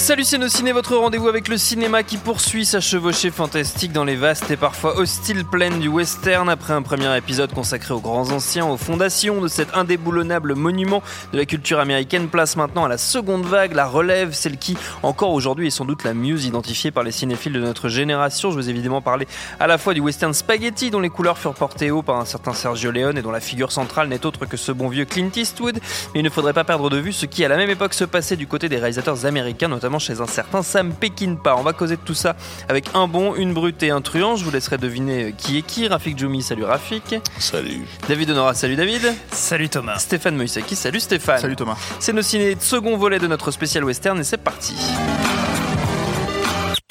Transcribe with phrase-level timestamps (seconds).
[0.00, 4.02] Salut c'est nos ciné, votre rendez-vous avec le cinéma qui poursuit sa chevauchée fantastique dans
[4.02, 8.30] les vastes et parfois hostiles plaines du western après un premier épisode consacré aux grands
[8.30, 11.02] anciens, aux fondations de cet indéboulonnable monument
[11.34, 15.32] de la culture américaine place maintenant à la seconde vague, la relève, celle qui encore
[15.32, 18.50] aujourd'hui est sans doute la mieux identifiée par les cinéphiles de notre génération.
[18.50, 19.28] Je vous ai évidemment parlé
[19.60, 22.54] à la fois du western spaghetti dont les couleurs furent portées haut par un certain
[22.54, 25.78] Sergio Leone et dont la figure centrale n'est autre que ce bon vieux Clint Eastwood,
[26.14, 28.04] mais il ne faudrait pas perdre de vue ce qui à la même époque se
[28.04, 31.56] passait du côté des réalisateurs américains, notamment chez un certain Sam Peckinpah.
[31.56, 32.36] On va causer de tout ça
[32.68, 34.36] avec un bon, une brute et un truand.
[34.36, 35.88] Je vous laisserai deviner qui est qui.
[35.88, 37.16] Rafik Djoumi, salut Rafik.
[37.38, 37.86] Salut.
[38.08, 39.14] David Honora, salut David.
[39.32, 39.98] Salut Thomas.
[39.98, 41.40] Stéphane Moïsaki, salut Stéphane.
[41.40, 41.76] Salut Thomas.
[41.98, 44.74] C'est nos ciné second volet de notre spécial western et c'est parti.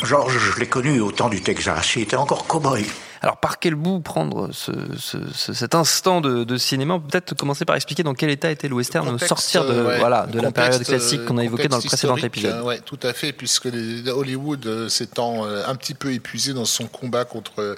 [0.03, 1.95] Georges, je l'ai connu au temps du Texas.
[1.95, 2.85] Il était encore cow-boy.
[3.21, 6.99] Alors par quel bout prendre ce, ce- ce- cet instant de, de cinéma?
[6.99, 9.99] Peut-être commencer par expliquer dans quel état était le western au sortir de, euh, ouais,
[9.99, 12.53] voilà, de la période classique qu'on a euh, évoquée dans le précédent épisode.
[12.55, 16.85] euh, ouais, tout à fait, puisque les- Hollywood s'étant un petit peu épuisé dans son
[16.87, 17.75] combat contre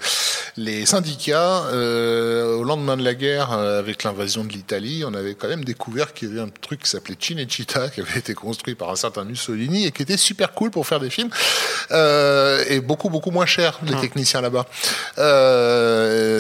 [0.58, 5.47] les syndicats, euh, au lendemain de la guerre, avec l'invasion de l'Italie, on avait quand
[5.47, 8.89] même découvert qu'il y avait un truc qui s'appelait Cinecittà, qui avait été construit par
[8.92, 11.30] un certain Mussolini et qui était super cool pour faire des films,
[11.92, 14.02] euh, et beaucoup beaucoup moins cher les Hum.
[14.02, 14.66] techniciens là-bas.
[15.17, 15.31] Euh,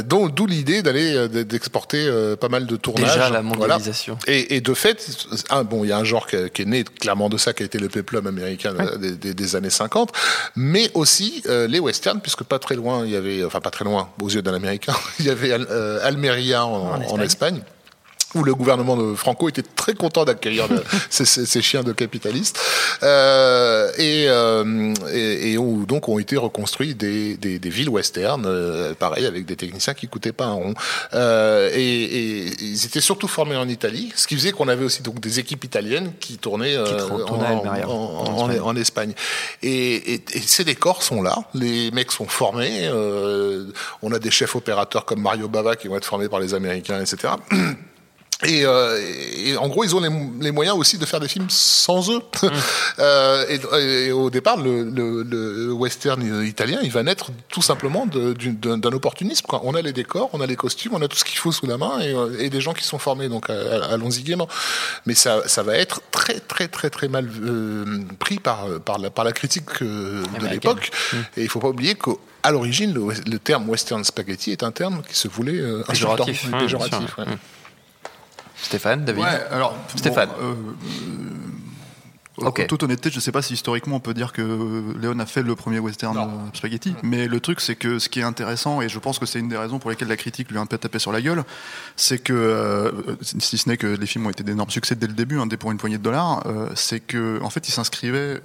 [0.03, 3.05] donc d'où l'idée d'aller euh, d'exporter euh, pas mal de tournages.
[3.13, 3.43] Déjà la Voilà.
[3.43, 4.17] mondialisation.
[4.27, 5.05] Et, et de fait,
[5.49, 7.63] un, bon, il y a un genre qui, qui est né clairement de ça, qui
[7.63, 10.11] a été le peplum américain euh, des, des- des années 50,
[10.55, 13.85] mais aussi euh, les westerns, puisque pas très loin, il y avait, enfin pas très
[13.85, 17.23] loin, aux yeux d'un Américain, il y avait Al- euh, Almeria en, En en Espagne.
[17.25, 17.61] Espagne
[18.35, 20.67] où le gouvernement de Franco était très content d'accueillir
[21.09, 22.59] ces, ces- ces chiens de capitalistes,
[23.03, 28.43] euh, et, euh, et, et où donc ont été reconstruits des, des, des villes western,
[28.45, 30.73] euh, pareil avec des techniciens qui coûtaient pas un rond,
[31.13, 35.01] euh, et, et ils étaient surtout formés en Italie, ce qui faisait qu'on avait aussi
[35.01, 36.85] donc des équipes italiennes qui tournaient euh,
[37.25, 38.61] tournaient en, en- en en- Espagne.
[38.63, 39.13] en Espagne.
[39.63, 43.65] Et, et, et ces décors sont là, les mecs sont formés, euh,
[44.01, 46.99] on a des chefs opérateurs comme Mario Bava qui vont être formés par les Américains,
[47.01, 47.33] etc.
[48.43, 48.99] Et, euh,
[49.37, 50.09] et en gros, ils ont les,
[50.39, 52.21] les moyens aussi de faire des films sans eux.
[52.99, 58.05] Euh, et, et au départ, le, le, le western italien, il va naître tout simplement
[58.05, 59.45] d'un opportunisme.
[59.47, 59.61] Quoi.
[59.63, 61.65] On a les décors, on a les costumes, on a tout ce qu'il faut sous
[61.65, 63.29] la main et, euh, et des gens qui sont formés.
[63.29, 64.47] Donc, euh, allons-y gaiement.
[65.05, 69.09] Mais ça, ça va être très, très, très, très mal euh, pris par, par, la,
[69.09, 70.91] par la critique de l'époque.
[71.37, 75.01] Et il faut pas oublier qu'à l'origine, le, le terme western spaghetti est un terme
[75.07, 76.45] qui se voulait euh, Péjoratif.
[76.45, 77.25] Hum, péjoratif, ouais.
[78.61, 79.23] Stéphane, David.
[79.23, 80.29] Ouais, alors Stéphane.
[80.29, 80.73] bon, euh, euh,
[82.37, 82.61] Ok.
[82.61, 85.43] En toute honnêteté, je sais pas si historiquement on peut dire que Léon a fait
[85.43, 86.21] le premier western euh,
[86.53, 89.39] spaghetti, mais le truc c'est que ce qui est intéressant, et je pense que c'est
[89.39, 91.43] une des raisons pour lesquelles la critique lui a un peu tapé sur la gueule,
[91.95, 92.91] c'est que, euh,
[93.21, 95.57] si ce n'est que les films ont été d'énormes succès dès le début, hein, dès
[95.57, 98.41] pour une poignée de dollars, euh, c'est que en fait il s'inscrivait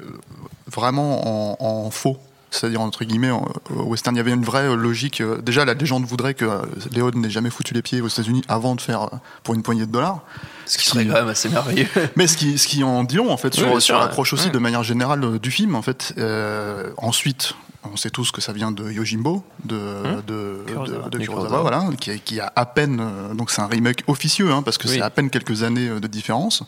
[0.67, 2.19] vraiment en, en faux.
[2.57, 5.21] C'est-à-dire, entre guillemets, au western, il y avait une vraie euh, logique.
[5.21, 6.59] euh, Déjà, la légende voudrait que euh,
[6.93, 9.09] Léon n'ait jamais foutu les pieds aux États-Unis avant de faire
[9.43, 10.21] pour une poignée de dollars.
[10.65, 11.89] Ce qui serait quand même assez merveilleux.
[12.17, 14.47] Mais ce qui, ce qui en dit long, en fait, sur, Oui, sur l'approche aussi
[14.47, 14.53] ouais.
[14.53, 16.15] de manière générale du film, en fait.
[16.19, 17.53] Euh, ensuite,
[17.93, 19.79] on sait tous que ça vient de Yojimbo, de,
[20.27, 20.99] de, Kurosawa.
[21.05, 21.61] de, de De Kurosawa, Kurosawa.
[21.61, 23.01] voilà, qui, qui a à peine,
[23.35, 24.95] donc c'est un remake officieux, hein, parce que Oui.
[24.95, 26.65] c'est à peine quelques années de différence.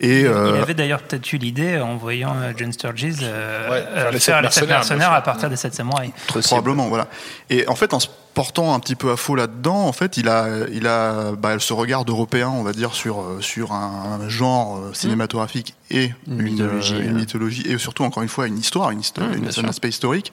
[0.00, 3.84] Et, Il euh, avait d'ailleurs peut-être eu l'idée en voyant euh, John Sturges euh, Ouais,
[3.96, 6.12] euh, faire les sept mercenaires, à partir des sept samouraïs.
[6.26, 7.06] Probablement, voilà.
[7.50, 10.28] Et en fait, en se portant un petit peu à faux là-dedans, en fait, il
[10.28, 14.78] a, il a bah, ce regard européen, on va dire, sur, euh, sur un, genre
[14.78, 18.58] euh, cinématographique et Une une, mythologie, euh, une mythologie, et surtout, encore une fois, une
[18.58, 20.32] histoire, une histoire, Mmh, une- bien un aspect historique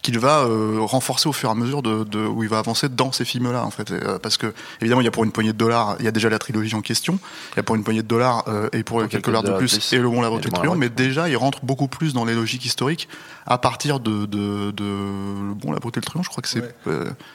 [0.00, 2.88] qu'il va euh, renforcer au fur et à mesure de, de- où il va avancer
[2.90, 3.90] dans ces films-là, en fait.
[3.90, 6.10] Euh, parce que, évidemment, il y a pour une poignée de dollars, il y a
[6.10, 7.18] déjà la trilogie en question,
[7.52, 9.92] il y a pour une poignée de dollars euh, et pour, quelques dollars de plus,
[9.92, 12.64] et le bon, la la truand, mais déjà, il rentre beaucoup plus dans les logiques
[12.64, 13.08] historiques
[13.46, 16.62] à partir de, de, de le bon, la beauté, le truand, je crois que c'est.
[16.86, 16.94] Ouais.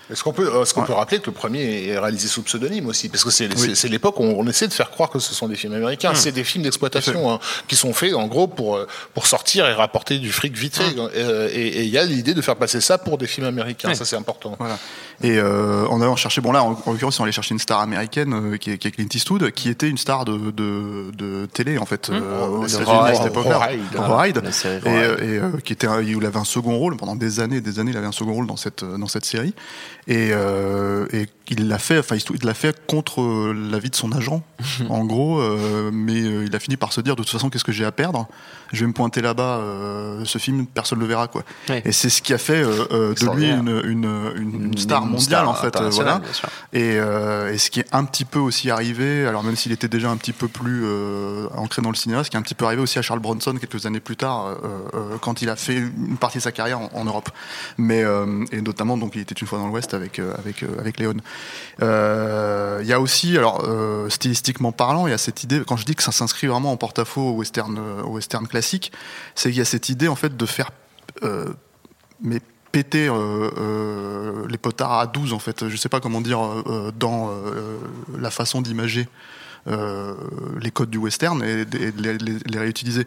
[0.10, 2.88] Euh, Est-ce qu'on peut, est-ce qu'on peut rappeler que le premier est réalisé sous pseudonyme
[2.88, 3.10] aussi?
[3.10, 5.56] Parce que c'est, c'est l'époque où on, essaie de faire croire que ce sont des
[5.56, 6.14] films américains.
[6.16, 9.74] C'est des films d'exploitation hein, qui sont faits en gros pour, euh, pour sortir et
[9.74, 10.96] rapporter du fric vite fait.
[11.16, 13.94] Euh, Et il y a l'idée de faire passer ça pour des films américains.
[13.94, 14.56] Ça, c'est important.
[14.60, 14.78] Voilà.
[15.22, 17.80] Et euh, en allant chercher, bon là, en, en l'occurrence, on allait chercher une star
[17.80, 21.46] américaine euh, qui, est, qui est Clint Eastwood, qui était une star de, de, de
[21.52, 23.32] télé en fait, euh, aux de États-Unis à cette Ride.
[23.32, 23.70] époque-là.
[24.86, 27.80] Et, euh, et, euh, qui était, il avait un second rôle pendant des années, des
[27.80, 29.54] années, il avait un second rôle dans cette dans cette série.
[30.08, 34.44] Et, euh, et il l'a fait, enfin, Eastwood l'a fait contre l'avis de son agent,
[34.90, 35.40] en gros.
[35.40, 37.86] euh, mais euh, il a fini par se dire, de toute façon, qu'est-ce que j'ai
[37.86, 38.28] à perdre?
[38.72, 39.58] Je vais me pointer là-bas.
[39.58, 41.44] euh, ce film, personne le verra, quoi.
[41.70, 41.82] Ouais.
[41.86, 45.46] Et c'est ce qui a fait de lui une, une, une, Une star star mondiale,
[45.48, 45.76] en fait.
[45.92, 46.22] voilà.
[46.74, 46.96] Et,
[47.54, 50.18] et ce qui est un petit peu aussi arrivé, alors même s'il était déjà un
[50.18, 50.86] petit peu plus
[51.56, 53.56] ancré dans le cinéma, ce qui est un petit peu arrivé aussi à Charles Bronson
[53.60, 54.56] quelques années plus tard,
[55.22, 57.30] quand il a fait une partie de sa carrière en, en Europe.
[57.78, 58.04] Mais
[58.52, 61.16] et notamment donc il était une fois dans l'Ouest avec euh, avec euh, avec Léon.
[61.82, 65.78] Euh, Il y a aussi alors euh, stylistiquement parlant, il y a cette idée quand
[65.78, 68.92] je dis que ça s'inscrit vraiment en porte-à-faux au western euh, western classique,
[69.36, 70.72] c'est qu'il y a cette idée en fait de faire
[71.24, 71.46] euh,
[72.22, 72.40] mais
[72.72, 76.92] péter euh, euh, les potards à 12 en fait je sais pas comment dire euh,
[76.98, 77.78] dans euh,
[78.18, 79.08] la façon d'imager
[79.68, 80.14] euh,
[80.62, 83.06] les codes du western et, de- et les, les- réutiliser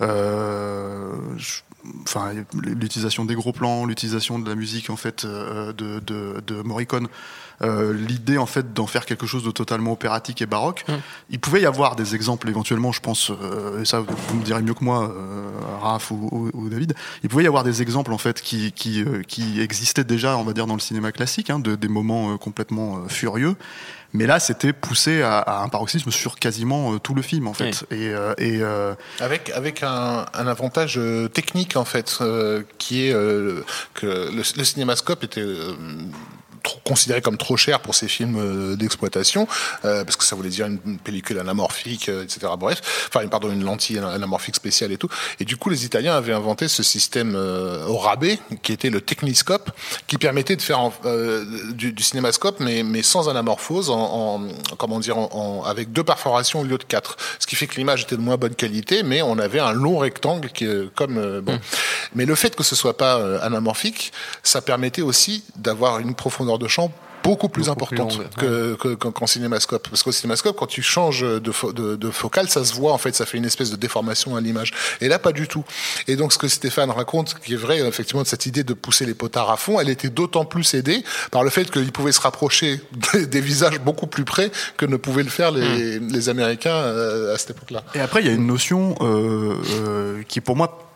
[0.00, 1.12] euh,
[2.04, 6.62] enfin l'utilisation des gros plans l'utilisation de la musique en fait euh, de, de, de
[6.62, 7.08] Morricone
[7.62, 10.84] euh, l'idée en fait d'en faire quelque chose de totalement opératique et baroque.
[11.30, 14.62] Il pouvait y avoir des exemples éventuellement je pense euh, et ça vous me direz
[14.62, 15.14] mieux que moi
[15.80, 19.04] Raph ou, ou- ou David il pouvait y avoir des exemples en fait qui qui,
[19.28, 23.06] qui existaient déjà on va dire dans le cinéma classique hein, de des moments complètement
[23.08, 23.54] furieux
[24.12, 27.54] mais là c'était poussé à, à un paroxysme sur quasiment euh, tout le film en
[27.54, 27.84] fait.
[27.90, 33.06] Et, euh, et euh, Avec, avec un, un avantage euh, technique, en fait, euh, qui
[33.06, 33.64] est euh,
[33.94, 35.74] que le, le cinémascope était euh,
[36.62, 39.46] trop, considéré comme trop cher pour ces films euh, d'exploitation,
[39.84, 42.52] euh, parce que ça voulait dire une, pellicule anamorphique, euh, etc.
[42.58, 45.08] Bref, enfin, pardon, une lentille anamorphique spéciale et tout.
[45.40, 49.00] Et du coup, les Italiens avaient inventé ce système euh, au rabais, qui était le
[49.00, 49.70] techniscope,
[50.06, 54.48] qui permettait de faire en- euh, du, du cinémascope, mais, mais sans anamorphose, en, en-
[54.78, 57.16] comment dire, en, en- avec deux perforations au lieu de quatre.
[57.38, 59.98] Ce qui fait que l'image était de moins bonne qualité, mais on avait un long
[59.98, 61.58] rectangle qui, est comme euh, bon.
[62.14, 64.12] Mais le fait que ce soit pas euh, anamorphique,
[64.42, 66.90] ça permettait aussi d'avoir une profondeur de champ
[67.24, 69.86] beaucoup plus Beaucoup importante que, que- qu'en cinémascope.
[69.88, 72.98] Parce qu'au cinémascope, quand tu changes de, fo- de, de focale, ça se voit en
[72.98, 74.72] fait, ça fait une espèce de déformation à l'image.
[75.00, 75.64] Et là, pas du tout.
[76.08, 79.06] Et donc, ce que Stéphane raconte, qui est vrai, effectivement, de cette idée de pousser
[79.06, 82.20] les potards à fond, elle était d'autant plus aidée par le fait qu'il pouvait se
[82.20, 82.80] rapprocher
[83.12, 87.32] des, des visages beaucoup plus près que ne pouvaient le faire les, les Américains euh,
[87.36, 87.84] à cette époque-là.
[87.94, 89.54] Et après, il y a une notion euh,
[89.86, 90.88] euh, qui, pour moi,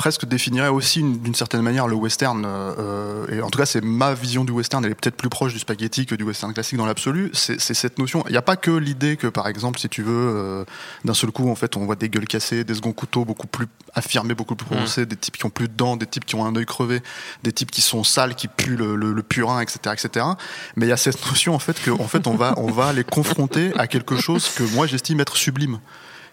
[0.00, 2.42] presque définirait aussi une- d'une certaine manière le western.
[2.46, 4.82] euh, et en tout cas, c'est ma vision du western.
[4.82, 7.30] Elle est peut-être plus proche du spaghetti que du western classique dans l'absolu.
[7.34, 8.24] C'est cette notion.
[8.26, 10.64] Il n'y a pas que l'idée que, par exemple, si tu veux, euh,
[11.04, 13.66] d'un seul coup, en fait, on voit des gueules cassées, des seconds couteaux beaucoup plus
[13.94, 16.46] affirmés, beaucoup plus prononcés, des types qui ont plus de dents, des types qui ont
[16.46, 17.02] un œil crevé,
[17.42, 20.24] des types qui sont sales, qui puent le, le- le purin, etc., etc.
[20.76, 22.94] Mais il y a cette notion, en fait, que, en fait, on va, on va
[22.94, 25.78] les confronter à quelque chose que moi j'estime être sublime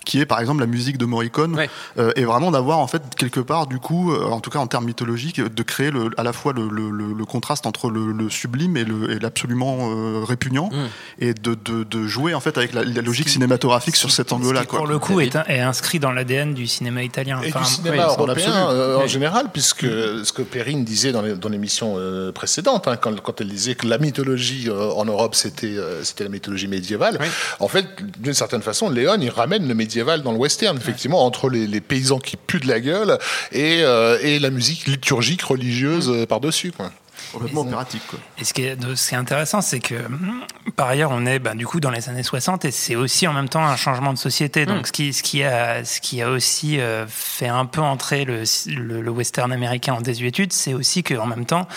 [0.07, 1.69] qui est par exemple la musique de Morricone Ouais.
[1.99, 4.67] euh, et vraiment d'avoir en fait quelque part du coup euh, en tout cas en
[4.67, 8.11] termes mythologiques de créer le, à la fois le, le- le- le contraste entre le,
[8.13, 8.85] le sublime et
[9.19, 10.85] l'absolument euh, répugnant Mm.
[11.19, 14.53] et de, de, de jouer en fait avec la, la logique cinématographique sur cet angle
[14.53, 17.41] là Ce pour le coup, est, est inscrit dans l'ADN du cinéma italien.
[17.43, 19.09] Et Enfin, du cinéma oui, européen euh, en Oui.
[19.09, 23.75] général, puisque ce que Perrine disait dans l'émission euh, précédente, hein, quand, quand elle disait
[23.75, 27.27] que la mythologie euh, en Europe c'était euh, c'était la mythologie médiévale, Oui.
[27.59, 27.85] en fait,
[28.19, 31.81] d'une certaine façon, Léon il ramène le médiéval dans le western, effectivement, entre les, les
[31.81, 33.17] paysans qui puent de la gueule
[33.51, 36.71] et, euh, et la musique liturgique religieuse euh, par-dessus.
[36.71, 36.91] quoi.
[37.31, 38.19] Complètement opératique quoi.
[38.39, 40.41] Et ce qui est, de- ce qui est intéressant, c'est que hum,
[40.75, 43.33] par ailleurs, on est ben, du coup dans les années 60 et c'est aussi en
[43.33, 44.65] même temps un changement de société.
[44.65, 48.25] Donc, ce, qui, ce, qui a, ce qui a aussi euh, fait un peu entrer
[48.25, 51.67] le, le, le western américain en désuétude, c'est aussi qu'en même temps,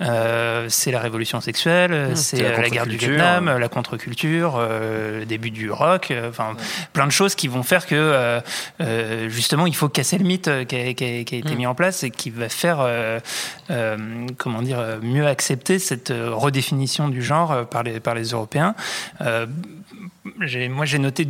[0.00, 2.96] euh, c'est la révolution sexuelle, c'est c'est la euh, la, guerre du.
[2.96, 6.54] Vietnam, euh, la contre-culture, euh, le début du rock, euh, enfin
[6.92, 8.40] plein de choses qui vont faire que euh,
[8.80, 11.54] euh, justement il faut casser le mythe euh, qui a, qui a- qui a été
[11.54, 13.18] mis en place et qui va faire euh,
[13.70, 13.96] euh,
[14.38, 18.30] comment dire euh, mieux accepter cette euh, redéfinition du genre euh, par les par les
[18.30, 18.74] Européens.
[19.20, 19.46] Euh,
[20.70, 21.26] moi j'ai noté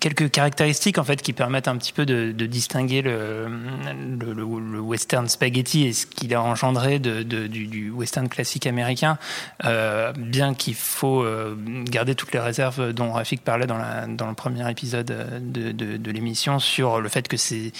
[0.00, 3.46] quelques caractéristiques en fait qui permettent un petit peu de, distinguer le,
[4.18, 9.18] le, western spaghetti et ce qu'il a engendré de, du, western classique américain,
[9.64, 11.54] euh, bien qu'il faut euh,
[11.84, 16.58] garder toutes les réserves dont Rafik parlait dans, la, dans le premier épisode de, l'émission
[16.58, 17.72] sur le fait que c'est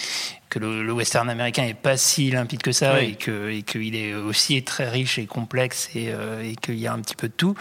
[0.50, 4.15] que le, western américain est pas si limpide que ça et que et qu'il est
[4.15, 7.33] aussi très riche et complexe et, euh, et qu'il y a un petit peu de
[7.33, 7.55] tout.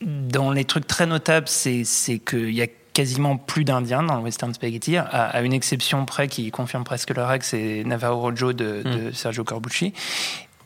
[0.00, 1.84] dans les trucs très notables, c'est
[2.24, 2.66] qu'il y a
[2.96, 7.26] quasiment plus d'Indiens dans le western spaghetti, à, une exception près qui confirme presque la
[7.26, 9.12] règle, c'est Navarro Rojo de, de mm.
[9.12, 9.92] Sergio Corbucci.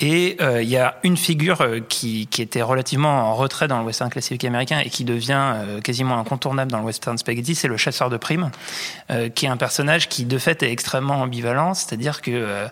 [0.01, 3.79] Et euh, il y a une figure euh, qui, qui, était relativement en retrait dans
[3.79, 7.69] le western classique américain et qui devient euh, quasiment incontournable dans le western spaghetti, c'est
[7.69, 8.51] le chasseur de primes,
[9.35, 12.69] qui est un personnage qui de fait est extrêmement ambivalent, c'est-à-dire que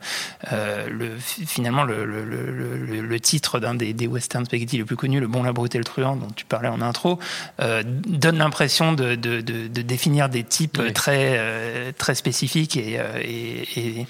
[0.51, 5.27] le, finalement le, le, le titre d'un des, des western spaghetti les plus connus, Le
[5.27, 7.19] Bon, la Brute et le Truand, dont tu parlais en intro,
[7.59, 14.07] donne l'impression de, de, de, de, définir des types très, très spécifiques et, et, et,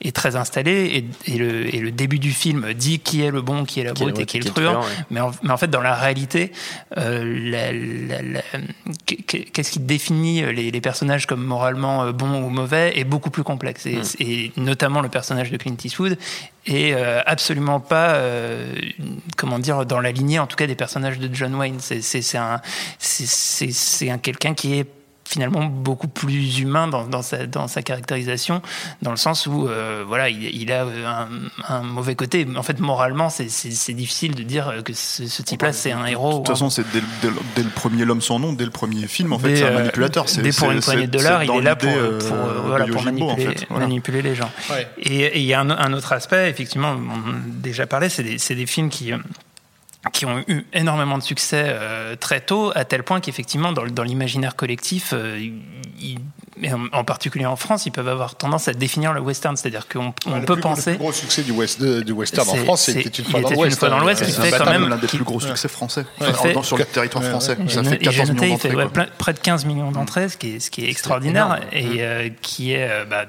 [0.00, 1.04] et, très installés.
[1.26, 4.18] Le, et le début du film dit qui est le bon, qui est la brute
[4.18, 4.82] et qui est le truand.
[5.10, 6.52] Mais, en, fait, dans la réalité,
[6.98, 8.40] euh,
[9.06, 13.86] qu'est-ce qui définit les, personnages comme moralement euh, bons ou mauvais est beaucoup plus complexe.
[13.86, 14.64] Et, hmm.
[14.64, 16.18] notamment le personnage de Clint Eastwood
[16.66, 18.20] est euh, absolument pas,
[19.36, 21.78] comment dire, dans la lignée, en tout cas, des personnages de John Wayne.
[21.80, 22.60] C'est un,
[22.98, 24.86] c'est un quelqu'un qui est
[25.32, 28.60] finalement beaucoup plus humain dans, dans, sa, dans sa caractérisation,
[29.00, 31.28] dans le sens où euh, voilà, il, a un,
[31.68, 32.46] un, mauvais côté.
[32.54, 36.32] En fait, moralement, c'est difficile de dire que ce, type-là, c'est un héros.
[36.32, 37.00] De toute façon, c'est dès,
[37.56, 39.78] dès, le premier L'homme sans nom, dès le premier film, en fait, c'est un euh,
[39.78, 40.26] manipulateur.
[40.42, 43.32] Dès pour une poignée de dollars, il est là pour, pour, euh, voilà, pour manipuler,
[43.32, 43.70] en fait.
[43.70, 44.50] manipuler, les gens.
[44.98, 48.54] Et il y a un, un, autre aspect, effectivement, on a déjà parlé, c'est des,
[48.54, 49.12] des films qui
[50.10, 54.56] qui ont eu énormément de succès euh, très tôt, à tel point qu'effectivement, dans, l'imaginaire
[54.56, 55.38] collectif, euh,
[56.92, 59.56] en, particulier en France, ils peuvent avoir tendance à définir le western.
[59.56, 60.92] C'est-à-dire qu'on on peut penser.
[60.92, 63.74] Le plus gros succès du, west, du western en France, c'était une fois dans l'Ouest.
[63.74, 64.88] Une fois dans l'Ouest, qui fait quand même.
[64.88, 66.04] l'un des plus gros succès français,
[66.62, 67.56] sur le territoire français.
[67.68, 68.70] Ça fait 14 millions d'entrées.
[68.70, 72.02] Il fait près de 15 millions d'entrées, ce qui est, ce qui est extraordinaire, et
[72.02, 73.26] euh, qui est bah,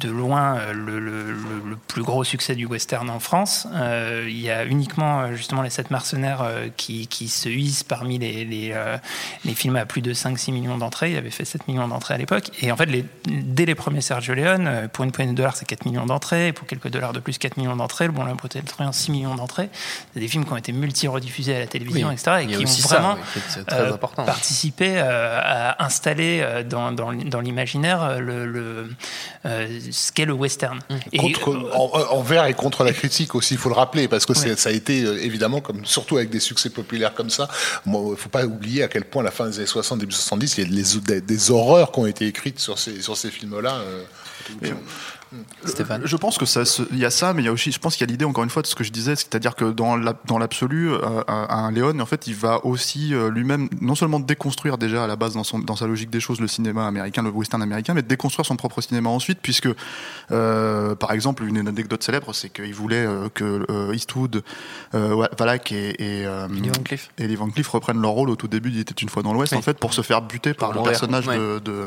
[0.00, 3.66] de loin euh, le, le, le, plus gros succès du western en France.
[3.72, 7.84] Euh, il y a uniquement euh, justement les sept mercenaires euh, qui, qui, se hissent
[7.84, 8.96] parmi les, les, euh,
[9.44, 11.12] les, films à plus de 5-6 millions d'entrées.
[11.12, 12.50] Il avait fait 7 millions d'entrées à l'époque.
[12.64, 15.66] Et en fait, les, dès les premiers Sergio Leone, pour une poignée de dollars, c'est
[15.66, 16.52] 4 millions d'entrées.
[16.52, 18.06] Pour quelques dollars de plus, 4 millions d'entrées.
[18.06, 19.68] Le Bon, la beauté, le truand, 6 millions d'entrées.
[20.12, 22.42] C'est des films qui ont été multi-rediffusés à la télévision, etc.
[22.42, 23.16] Et qui ont vraiment
[24.16, 28.88] participé à installer dans, dans, dans l'imaginaire le, le
[29.44, 30.78] ce qu'est le western.
[30.88, 30.94] Mmh.
[31.12, 31.34] Et,
[32.10, 35.04] envers et contre la critique aussi, il faut le rappeler, parce que ça a été
[35.04, 37.48] euh, évidemment, comme, surtout avec des succès populaires comme ça,
[37.86, 40.12] il ne faut pas oublier à quel point, à la fin des années 60, début
[40.12, 43.30] 70, il y a des, des, horreurs qui ont été écrites sur ces, sur ces
[43.30, 43.74] films-là.
[43.74, 44.04] Euh,
[45.64, 46.02] Stéphane.
[46.04, 47.96] Je pense que ça, il y a ça, mais il y a aussi, je pense
[47.96, 49.96] qu'il y a l'idée encore une fois de ce que je disais, c'est-à-dire que dans
[50.38, 55.04] l'absolu, euh, un Léon, en fait, il va aussi euh, lui-même non seulement déconstruire déjà
[55.04, 57.62] à la base dans, son, dans sa logique des choses le cinéma américain, le western
[57.62, 59.68] américain, mais déconstruire son propre cinéma ensuite, puisque
[60.30, 64.42] euh, par exemple une anecdote célèbre, c'est qu'il voulait que Eastwood,
[64.92, 66.26] Valak et et,
[67.18, 68.70] Lee Van Cleef reprennent leur rôle au tout début.
[68.70, 71.26] Il était une fois dans l'Ouest, en fait, pour se faire buter par le personnage
[71.26, 71.86] de, de,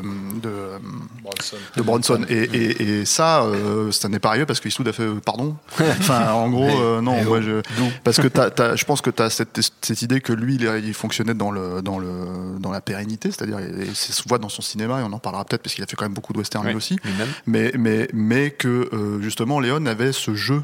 [1.76, 2.24] de, Bronson.
[2.28, 5.20] Et, et, et ça euh, ça n'est pas rien parce que Eastwood a fait euh,
[5.24, 5.56] pardon.
[5.80, 7.62] enfin, en gros, euh, non, moi, je,
[8.04, 11.34] parce que t'as, je pense que tu as cette, cette, idée que lui, il, fonctionnait
[11.34, 13.58] dans le dans le dans la pérennité, c'est-à-dire,
[13.94, 16.04] c'est souvent dans son cinéma et on en parlera peut-être parce qu'il a fait quand
[16.04, 16.98] même beaucoup de western lui aussi.
[17.46, 18.88] Mais mais mais que
[19.20, 20.62] justement, Léon avait ce jeu.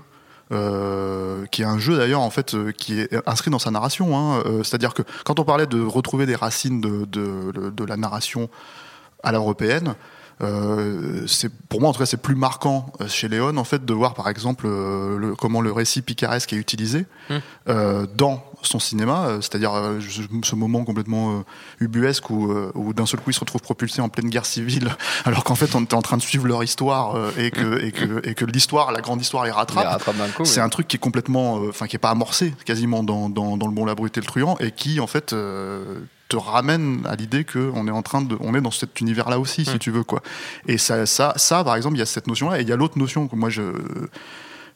[1.50, 4.16] qui est un jeu d'ailleurs en fait qui est inscrit dans sa narration.
[4.16, 8.48] Hein, C'est-à-dire que quand on parlait de retrouver des racines de, de, de la narration
[9.24, 10.13] à l'européenne, euh,
[11.26, 13.92] c'est pour moi en tout cas c'est plus marquant euh, chez Léon en fait de
[13.92, 17.34] voir par exemple euh, le, comment le récit picaresque est utilisé mmh.
[17.68, 19.72] euh, dans son cinéma, c'est-à-dire
[20.42, 21.44] ce moment complètement
[21.80, 24.88] ubuesque où, où d'un seul coup ils se retrouvent propulsés en pleine guerre civile,
[25.26, 28.26] alors qu'en fait on était en train de suivre leur histoire et que et que
[28.26, 30.02] et que l'histoire, la grande histoire les rattrape.
[30.44, 33.66] c'est un truc qui est complètement, enfin qui est pas amorcé quasiment dans, dans, dans
[33.66, 35.34] le bon la brute et le truand et qui en fait
[36.28, 39.64] te ramène à l'idée qu'on est en train de, on est dans cet univers-là aussi,
[39.64, 40.22] si tu veux, quoi.
[40.66, 42.76] Et ça, ça, ça, par exemple, il y a cette notion-là, et il y a
[42.76, 43.62] l'autre notion que moi je,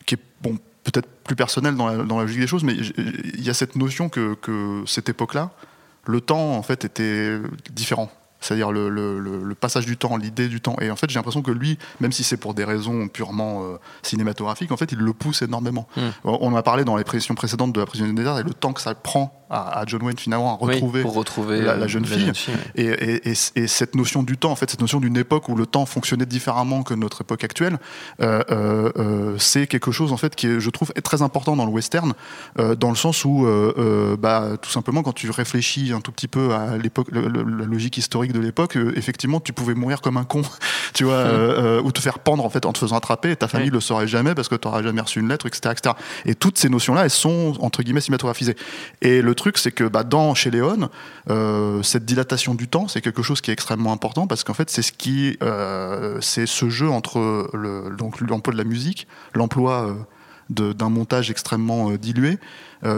[0.07, 3.43] qui est, bon, peut-être plus personnelle dans la, dans la logique des choses, mais il
[3.43, 5.51] y a cette notion que, que cette époque-là,
[6.07, 7.39] le temps, en fait, était
[7.71, 10.77] différent c'est-à-dire le, le, le, passage du temps, l'idée du temps.
[10.81, 13.79] Et en fait, j'ai l'impression que lui, même si c'est pour des raisons purement euh,
[14.03, 15.89] cinématographiques, en fait, il le pousse énormément.
[15.97, 16.11] Hmm.
[16.25, 18.55] On en a parlé dans les précisions précédentes de la prison des désert et le
[18.55, 22.33] temps que ça prend à, John Wayne finalement à retrouver, pour retrouver la, jeune fille.
[22.75, 25.87] Et, et, cette notion du temps, en fait, cette notion d'une époque où le temps
[25.87, 27.79] fonctionnait différemment que notre époque actuelle,
[29.39, 32.15] c'est quelque chose en fait qui je trouve, est très important dans le western,
[32.57, 33.47] dans le sens où,
[34.19, 38.33] bah, tout simplement, quand tu réfléchis un tout petit peu à l'époque, la logique historique
[38.33, 40.43] de l'époque, effectivement, tu pouvais mourir comme un con,
[40.95, 43.31] tu vois, ou te faire pendre en fait en te faisant attraper.
[43.31, 45.73] Et ta famille le saurait jamais parce que tu n'auras jamais reçu une lettre, etc.,
[45.73, 45.95] etc.
[46.25, 48.57] Et toutes ces notions-là, elles sont entre guillemets cinématographisées.
[49.01, 50.91] Et le truc, c'est que bah, dans chez Léon,
[51.31, 54.69] euh, cette dilatation du temps, c'est quelque chose qui est extrêmement important parce qu'en fait,
[54.69, 59.97] c'est ce qui, euh, c'est ce jeu entre le, donc l'emploi de la musique, l'emploi
[60.51, 62.39] euh, d'un montage extrêmement dilué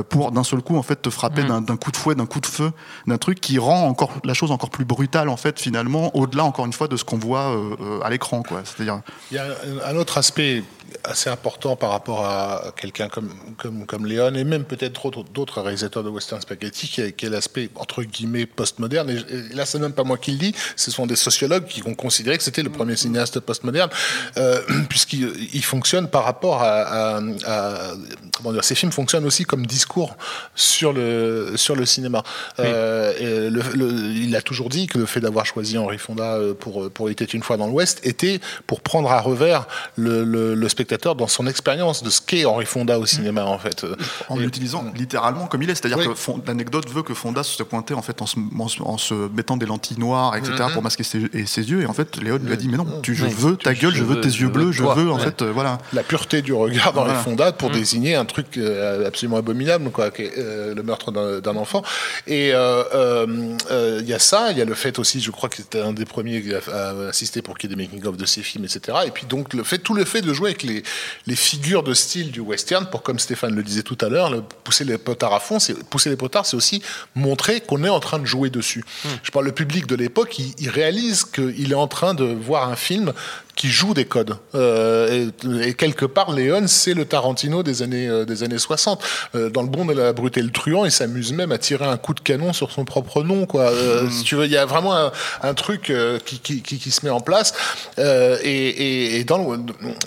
[0.08, 1.64] pour d'un seul coup en fait te frapper mm.
[1.64, 2.72] d'un coup de fouet, d'un coup de feu,
[3.06, 6.66] d'un truc qui rend encore la chose encore plus brutale en fait finalement au-delà encore
[6.66, 8.62] une fois de ce qu'on voit euh, euh, à l'écran quoi.
[8.64, 9.46] C'est-à-dire il y a
[9.86, 10.62] un autre aspect
[11.04, 16.02] assez important par rapport à quelqu'un comme comme comme Léon et même peut-être d'autres réalisateurs
[16.02, 20.18] de western spaghetti qui est, l'aspect entre guillemets postmoderne et, là c'est même pas moi
[20.18, 23.40] qui le dis, ce sont des sociologues qui ont considéré que c'était le premier cinéaste
[23.40, 23.90] postmoderne
[24.88, 27.92] puisqu'il fonctionne par rapport à, à,
[28.36, 30.16] comment dire ces films fonctionnent aussi comme discours
[30.54, 32.22] sur le, sur le cinéma.
[32.58, 33.50] Euh,
[34.14, 37.12] il a toujours dit que le fait d'avoir choisi Henri Fonda euh, pour, pour Il
[37.12, 41.46] était une fois dans l'Ouest était pour prendre à revers le, le, spectateur dans son
[41.46, 43.86] expérience de ce qu'est Henri Fonda au cinéma, en fait.
[44.28, 45.74] En l'utilisant littéralement comme il est.
[45.74, 48.36] C'est-à-dire que l'anecdote veut que Fonda se pointait en, fait, en, se,
[48.82, 50.72] en, se mettant des lentilles noires, etc., mm-hmm.
[50.72, 51.82] pour masquer ses, et ses yeux.
[51.82, 54.04] Et en fait, Léon lui a dit Mais non, tu, je veux ta gueule, je
[54.04, 55.78] veux tes yeux bleus, je veux, en fait, euh, voilà.
[55.92, 57.74] La pureté du regard d'Henri Fonda pour mm.
[57.74, 58.58] désigner un truc
[59.06, 59.59] absolument abominable
[59.92, 61.82] quoi, euh, le meurtre d'un enfant.
[62.26, 63.36] Et il euh,
[63.70, 65.92] euh, y a ça, il y a le fait aussi, je crois que c'était un
[65.92, 68.98] des premiers à, assister pour qu'il y ait des making-of de ces films, etc.
[69.06, 70.82] Et puis donc le fait, tout le fait de jouer avec les,
[71.26, 74.84] les figures de style du western, pour comme Stéphane le disait tout à l'heure, pousser
[74.84, 76.82] les potards à fond, c'est pousser les potards, c'est aussi
[77.14, 78.84] montrer qu'on est en train de jouer dessus.
[79.04, 79.08] Hmm.
[79.22, 82.68] Je parle le public de l'époque, il, il réalise qu'il est en train de voir
[82.68, 83.12] un film
[83.60, 84.38] qui joue des codes.
[84.54, 85.30] Euh,
[85.62, 89.02] et, quelque part, Léon, c'est le Tarantino des années, euh, des années 60.
[89.34, 91.84] Euh, dans Le Bon de la Brute et le Truand, il s'amuse même à tirer
[91.84, 93.44] un coup de canon sur son propre nom.
[93.44, 93.70] Quoi.
[93.70, 94.10] Hmm.
[94.10, 95.10] Si tu veux, il y a vraiment
[95.42, 95.92] un, truc
[96.24, 97.52] qui, qui, qui, se met en place
[97.98, 99.54] et, et, dans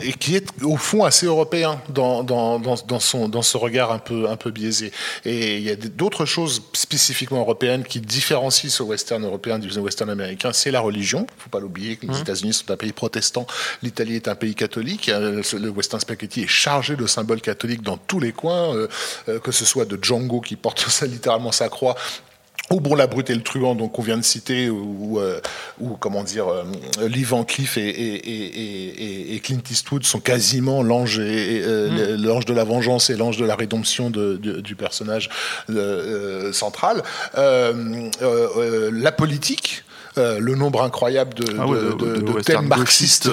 [0.01, 3.91] et qui est au fond assez européen dans, dans, dans, dans, son, dans ce regard
[3.91, 4.91] un peu, un peu biaisé.
[5.25, 10.09] Et il y a d'autres choses spécifiquement européennes qui différencient ce western européen du western
[10.09, 10.49] américain.
[10.53, 11.27] C'est la religion.
[11.29, 12.21] Il ne faut pas l'oublier que les hmm.
[12.21, 13.42] États-Unis sont un pays protestant
[13.81, 15.09] l'Italie est un pays catholique.
[15.09, 18.87] Euh, le western spaghetti est chargé de symboles catholiques dans tous les coins, euh,
[19.29, 21.95] euh, que ce soit de Django qui porte littéralement sa croix
[22.73, 25.19] ou bon la brute et le truand donc on vient de citer ou,
[25.79, 26.45] ou comment dire
[27.01, 32.23] Lee Van Cleef et, Clint Eastwood sont quasiment l'ange et, mm.
[32.23, 35.29] l'ange de la vengeance et l'ange de la rédemption du personnage
[36.51, 37.03] central
[37.35, 39.83] la politique
[40.19, 43.31] euh, le nombre incroyable de, ah thèmes marxistes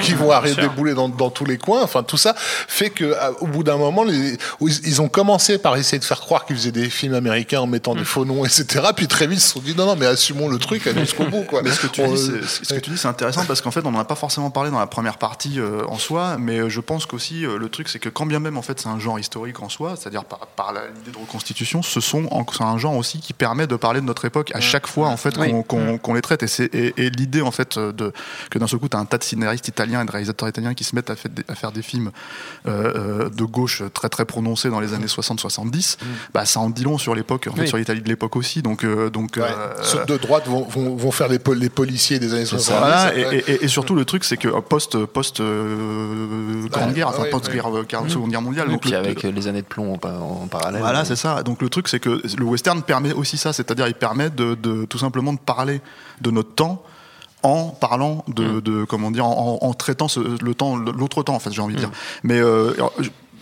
[0.00, 1.82] qui, vont, arriver débouler dans, dans, tous les coins.
[1.82, 5.98] Enfin, tout ça fait que au bout d'un moment, les, ils ont commencé par essayer
[5.98, 8.06] de faire croire qu'ils faisaient des films américains en mettant des mm.
[8.06, 8.81] faux noms, etc.
[8.94, 11.24] Puis très vite, ils se sont dit non, non, mais assumons le truc, allez jusqu'au
[11.24, 11.42] bout.
[11.42, 11.62] Quoi.
[11.62, 14.04] Mais ce que tu dis, ce dis, c'est intéressant parce qu'en fait, on n'en a
[14.04, 17.42] pas forcément parlé dans la première partie euh, en soi, mais euh, je pense qu'aussi
[17.42, 19.94] le truc, c'est que quand bien même en fait, c'est un genre historique en soi,
[19.96, 23.76] c'est-à-dire par, par l'idée de reconstitution, ce sont c'est un genre aussi qui permet de
[23.76, 26.42] parler de notre époque à chaque fois en fait qu'on les traite.
[26.42, 28.12] Et, et, l'idée, en fait, de,
[28.50, 30.74] que d'un seul coup, tu as un tas de scénaristes italiens et de réalisateurs italiens
[30.74, 31.14] qui se mettent à,
[31.48, 32.10] à faire des films
[32.66, 36.06] euh, euh, de gauche très très prononcés dans les années 60-70, mm.
[36.34, 38.61] bah, ça en dit long sur l'époque, en fait, sur l'Italie de l'époque aussi.
[38.62, 39.38] Donc, euh, donc
[39.82, 42.78] Ceux de droite vont, vont, faire les, les, policiers des années 70.
[42.78, 48.08] Voilà, et, surtout, le truc, c'est que post, post Grande Guerre, enfin, post -guerre, mm.
[48.08, 48.68] Seconde Guerre mondiale.
[48.68, 50.80] donc puis avec les années de plomb en, parallèle.
[50.80, 51.42] Voilà, c'est ça.
[51.42, 54.84] Donc le truc, c'est que le western permet aussi ça, c'est-à-dire il permet de, de,
[54.84, 55.80] tout simplement de parler
[56.20, 56.82] de notre temps
[57.42, 58.86] en parlant de, mm.
[58.86, 61.88] comment dire, en, traitant le temps, l'autre temps en fait, j'ai envie de dire.
[61.88, 61.92] Mm.
[62.24, 62.72] Mais euh,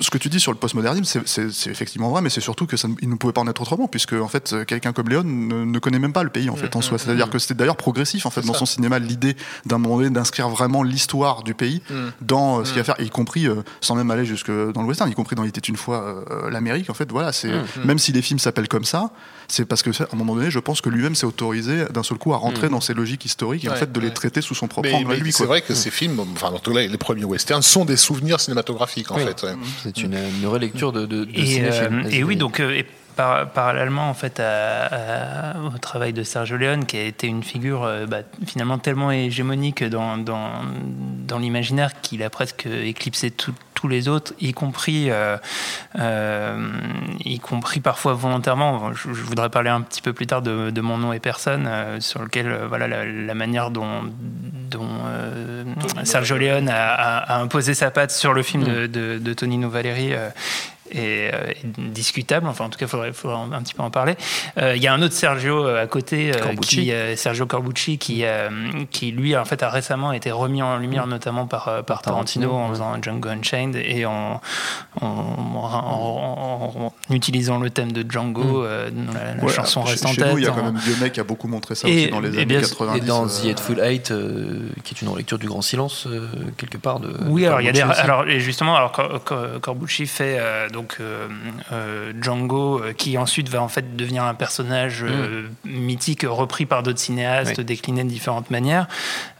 [0.01, 2.89] ce que tu dis sur le postmodernisme, c'est effectivement vrai, mais c'est surtout que ça,
[3.01, 5.99] il ne pouvait pas en être autrement, puisque en fait, quelqu'un comme Léon ne, connaît
[5.99, 6.97] même pas le pays en fait en soi.
[6.97, 9.37] Mm, C'est-à-dire mm, que c'était d'ailleurs progressif en fait dans son cinéma l'idée
[9.67, 11.95] d'un moment donné d'inscrire vraiment l'histoire du pays mm.
[12.23, 14.51] dans euh, ce qu'il y a à faire, y compris euh, sans même aller jusque
[14.51, 16.91] dans le western, y compris dans Il était une fois euh, l'Amérique.
[16.91, 17.53] En fait, voilà, c'est
[17.85, 19.11] même si les films s'appellent comme ça,
[19.49, 22.19] c'est parce que à un moment donné, je pense que lui-même s'est autorisé d'un seul
[22.19, 24.69] coup à rentrer dans ces logiques historiques et en fait de les traiter sous son
[24.69, 25.21] propre angle.
[25.33, 29.17] C'est vrai que ces films, enfin, dans les premiers westerns, sont des souvenirs cinématographiques en
[29.17, 29.45] fait
[29.95, 32.83] c'est une, une, relecture de, de, et, euh, et oui, donc euh,
[33.17, 38.21] parallèlement en fait au travail de Sergio Leone, qui a été une figure euh, bah,
[38.47, 40.51] finalement tellement hégémonique dans, dans,
[41.27, 45.39] dans l'imaginaire qu'il a presque éclipsé tout, tous les autres, y compris, euh,
[45.99, 46.71] euh,
[47.25, 48.93] y compris parfois volontairement.
[48.93, 52.23] Je, voudrais parler un petit peu plus tard de, Mon nom et personne, euh, sur
[52.23, 54.03] lequel voilà la, manière dont,
[54.71, 54.89] dont
[56.05, 60.13] Sergio Leone a, imposé sa patte sur le film de, de, de Tonino Valeri
[60.97, 61.31] euh,
[61.79, 62.47] discutable.
[62.47, 64.17] Enfin, en tout cas, il faudrait, un petit peu en parler.
[64.59, 68.25] Euh, il y a un autre Sergio euh, à côté, qui, Sergio Corbucci, qui,
[68.91, 71.11] qui lui, en fait, a récemment été remis en lumière, mm.
[71.11, 74.41] notamment par, par Tarantino, en faisant Django Unchained et en,
[75.01, 78.91] en, utilisant le thème de Django mm.
[79.39, 80.35] dans la, chanson reste en tête.
[80.37, 82.61] il y a quand même Dionnet qui a beaucoup montré ça aussi dans les années
[82.61, 83.03] 90.
[83.03, 84.13] Et dans The Hateful Eight,
[84.85, 86.09] qui est une relecture du Grand Silence,
[86.57, 87.13] quelque part de.
[87.27, 87.81] Oui, alors il y a des.
[87.81, 88.93] Alors, justement, alors
[89.61, 90.39] Corbucci fait
[90.73, 91.29] donc euh,
[91.73, 95.49] euh, Django, euh, qui ensuite va en fait devenir un personnage mm.
[95.65, 98.89] mythique repris par d'autres cinéastes, décliné de différentes manières.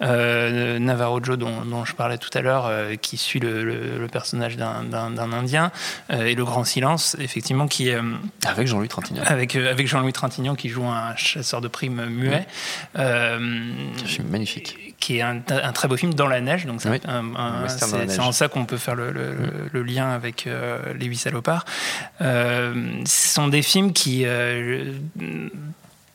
[0.01, 5.71] Navarro Joe, dont, je parlais tout à l'heure, qui suit le, personnage d'un Indien,
[6.11, 7.91] et Le Grand Silence, effectivement, qui
[8.45, 12.47] avec Jean-Louis Trintignant, avec avec Jean-Louis Trintignant qui joue un chasseur de primes muet.
[12.97, 14.31] Mm.
[14.31, 15.41] magnifique qui est un,
[15.73, 16.67] très beau film dans la neige.
[16.67, 19.13] Donc c'est en ça qu'on peut faire le,
[19.73, 19.81] mm.
[19.81, 21.65] lien avec euh, Les Huit Salopards.
[22.21, 22.75] Euh,
[23.07, 24.93] ce sont des films qui euh,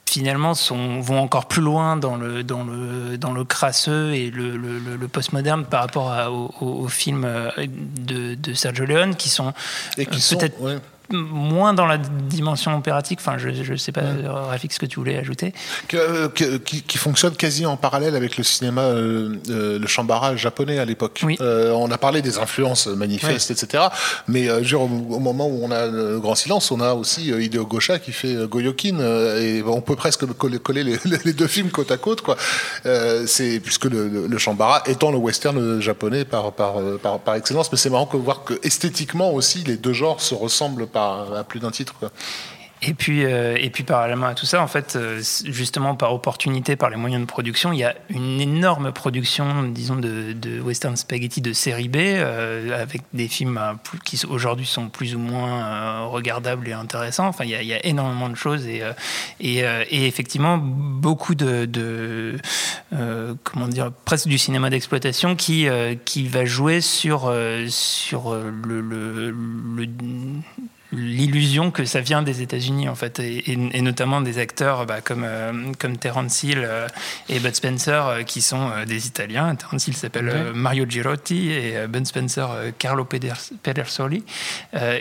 [0.06, 4.56] finalement sont, vont encore plus loin dans le, dans le, dans le crasseux et le,
[4.56, 9.54] le, postmoderne par rapport aux, films de, de, Sergio Leone qui sont
[9.98, 10.58] peut-être
[11.12, 13.20] moins dans la dimension opératique.
[13.22, 15.54] Enfin, je ne sais pas, Rafik, ce que tu voulais ajouter.
[15.88, 20.86] Que, qui, fonctionne quasi en parallèle avec le cinéma, euh, euh, le chambara japonais à
[20.86, 21.24] l'époque.
[21.42, 23.86] Euh, on a parlé des influences manifestes, etc.
[24.28, 28.12] Mais au, moment où on a le grand silence, on a aussi Hideo Gosha qui
[28.12, 29.00] fait Goyokin.
[29.40, 30.84] et on peut presque coller, coller
[31.26, 32.22] les, deux films côte à côte.
[32.22, 32.38] Quoi.
[33.26, 37.72] c'est, puisque le, le, chambara étant le western japonais par, par, par, par excellence.
[37.72, 41.60] Mais c'est marrant de voir que esthétiquement aussi, les deux genres se ressemblent à plus
[41.60, 41.96] d'un titre.
[42.88, 46.76] Et puis, euh, et puis parallèlement à tout ça, en fait, euh, justement par opportunité,
[46.76, 51.42] par les moyens de production, il y a une énorme production, disons, de, western spaghetti
[51.42, 53.60] de série B, euh, avec des films
[54.04, 57.28] qui aujourd'hui sont plus ou moins regardables et intéressants.
[57.28, 58.84] Enfin, il y, a, énormément de choses et,
[59.40, 62.38] et, effectivement beaucoup de,
[63.44, 65.68] comment dire, presque du cinéma d'exploitation qui,
[66.04, 67.34] qui va jouer sur,
[67.68, 69.32] sur le
[70.92, 75.52] l'illusion que ça vient des États-Unis en fait, et, notamment des acteurs bah, comme euh,
[75.80, 76.88] comme Terence Hill euh,
[77.30, 79.54] et Bud Spencer euh, qui sont des Italiens.
[79.56, 84.24] Terence Hill s'appelle Mario Girotti et Bud Spencer Carlo Pedersoli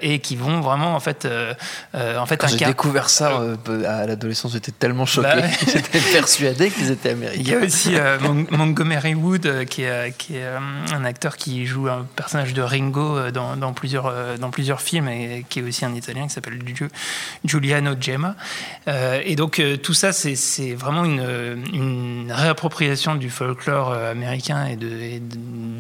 [0.03, 1.29] et qui vont vraiment en fait
[1.95, 3.41] en fait Quand j'ai découvert ça
[3.87, 7.41] à l'adolescence, j'étais tellement choqué, bah j'étais persuadé qu'ils étaient américains.
[7.41, 7.95] Il y a aussi
[8.51, 10.47] Montgomery Wood qui est, qui est
[10.93, 15.45] un acteur qui joue un personnage de Ringo dans, dans plusieurs dans plusieurs films et
[15.49, 16.61] qui est aussi un Italien qui s'appelle
[17.45, 18.37] Giuliano Gemma.
[18.89, 24.77] Euh, et donc euh, tout ça, c'est vraiment une, réappropriation du folklore euh, américain et
[24.77, 25.21] de,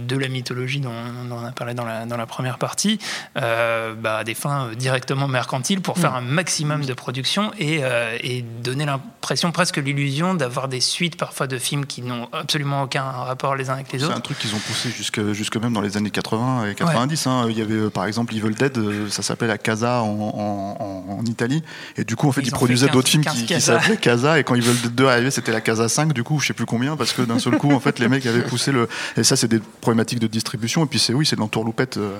[0.06, 0.92] de, la mythologie dont,
[1.30, 2.98] on a parlé dans la, dans la première partie,
[3.34, 6.16] bah, à des fins directement mercantiles pour faire mm.
[6.16, 7.82] un maximum de production et,
[8.20, 13.02] et donner l'impression, presque l'illusion d'avoir des suites parfois de films qui n'ont absolument aucun
[13.02, 14.12] rapport les uns avec les autres.
[14.12, 17.26] C'est un truc qu'ils ont poussé jusque, jusque même dans les années 80 et 90.
[17.26, 17.46] Hein.
[17.50, 18.78] Il y avait par exemple Evil Dead,
[19.10, 21.62] ça s'appelait la Casa en, Italie.
[21.96, 24.38] Et du coup, en fait, ils, produisaient d'autres films qui, s'appelaient Casa.
[24.38, 26.66] Et quand ils veulent deux arriver, c'était la Casa 5, du coup, je sais plus
[26.66, 28.88] combien, parce que d'un seul coup, en fait, les mecs avaient poussé le.
[29.16, 30.84] Et ça, c'est des problématiques de distribution.
[30.84, 31.96] Et puis, c'est oui, c'est de l'entourloupette.
[31.96, 32.18] Euh,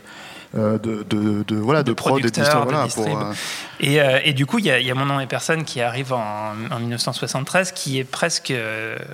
[0.55, 3.33] de, de, de, voilà, de, prod et voilà, pour, euh,
[3.81, 6.12] et, euh, et, du coup, il y, y, a Mon nom et personne qui arrive
[6.12, 8.53] en, en 1973, qui est presque,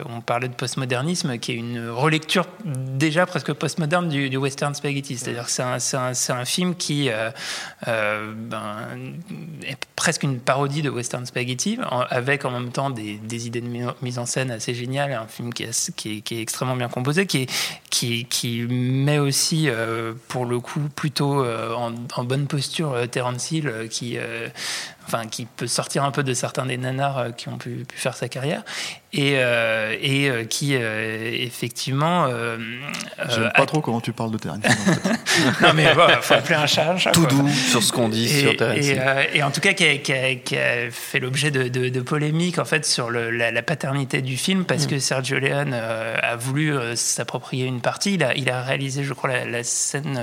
[0.06, 5.16] on parlait de postmodernisme, qui est une relecture déjà presque postmoderne du, du western spaghetti.
[5.16, 7.08] C'est-à-dire que c'est un, un, un, film qui
[7.64, 8.88] ben,
[9.66, 11.78] est presque une parodie de western spaghetti,
[12.10, 15.54] avec en même temps des, des, idées de mise en scène assez géniales, un film
[15.54, 17.50] qui est, qui est, qui est extrêmement bien composé, qui, est,
[17.88, 19.70] qui, qui met aussi,
[20.28, 24.18] pour le coup, plutôt euh, en, bonne posture euh, Terence Hill euh, qui
[25.12, 28.28] enfin qui peut sortir un peu de certains des nanars qui ont pu, faire sa
[28.28, 28.62] carrière.
[29.12, 32.28] Et, et qui effectivement
[33.28, 34.58] j'aime pas trop comment tu parles de Terence
[35.60, 38.76] non mais il faut appeler un chat, tout doux sur ce qu'on dit sur Terence
[38.76, 43.10] et, et, en tout cas qui a, fait l'objet de, de, polémiques en fait sur
[43.10, 44.90] le, la, paternité du film parce mm.
[44.90, 48.14] que Sergio Leone a voulu s'approprier une partie.
[48.14, 50.18] Il a, il a réalisé je crois la, la scène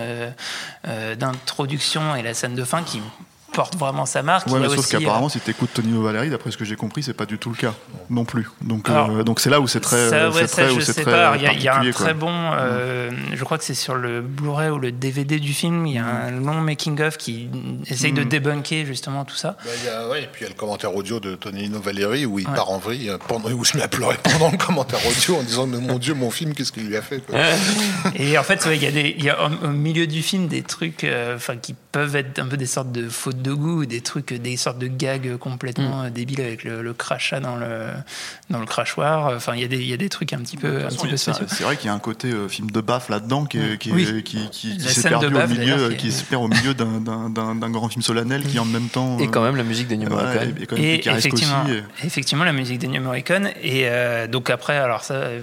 [0.87, 3.01] euh, d'introduction et la scène de fin qui
[3.57, 4.45] porte vraiment sa marque.
[4.51, 7.01] Ouais, mais sauf aussi, euh, qu'apparemment, si t'écoutes Tonino Valéry, d'après ce que j'ai compris,
[7.01, 7.73] c'est pas du tout le cas
[8.11, 8.47] non plus.
[8.61, 10.79] Donc, Alors, euh, donc c'est là où c'est très, Ça, ouais, c'est ça, très, où
[10.79, 11.35] je c'est sais très pas.
[11.37, 11.91] Il y a, il y a un quoi.
[11.91, 12.29] très bon.
[12.31, 15.87] euh, je crois que c'est sur le Blu-ray ou le DVD du film.
[15.87, 17.49] Il y a un long making-of qui
[17.87, 19.57] essaye de débunker justement tout ça.
[19.65, 21.79] Bah, il y a- ouais, et puis il y a le commentaire audio de Tonino
[21.79, 25.37] Valéry où il part en vrille, pendant, où je à pleurer pendant le commentaire audio
[25.37, 27.39] en disant Mais mon Dieu, mon film, qu'est-ce qu'il lui a fait quoi.
[28.15, 30.21] Et en fait, ouais, il y a, des, il y a au, au milieu du
[30.21, 33.46] film des trucs euh, enfin, qui peuvent être un peu des sortes de fautes de
[33.53, 37.55] goût, des trucs, des sortes de gags complètement euh, débiles avec le, le crachat dans
[37.55, 37.87] le,
[38.49, 39.33] dans le crachoir.
[39.35, 41.07] Enfin, il y, a des, il y a des trucs un petit peu, un petit
[41.07, 41.45] peu C'est spéciaux.
[41.49, 43.89] c'est vrai qu'il y a un côté euh, film de baffe là-dedans qui, est- qui,
[43.89, 44.23] est- Oui.
[44.23, 46.99] qui, qui- s'est perdu baffe, au milieu, euh, qui est- se perd au milieu d'un-
[47.01, 49.17] d'un d'un- d'un grand film solennel qui en même temps.
[49.19, 50.53] Et euh, quand même la musique d'Ennio ouais, Morricone.
[50.61, 51.43] et, quand même Et picaresque aussi.
[51.43, 51.67] effectivement,
[52.01, 53.49] et- effectivement, la musique d'Ennio Morricone.
[53.61, 55.41] Et euh, donc après, alors ça, euh,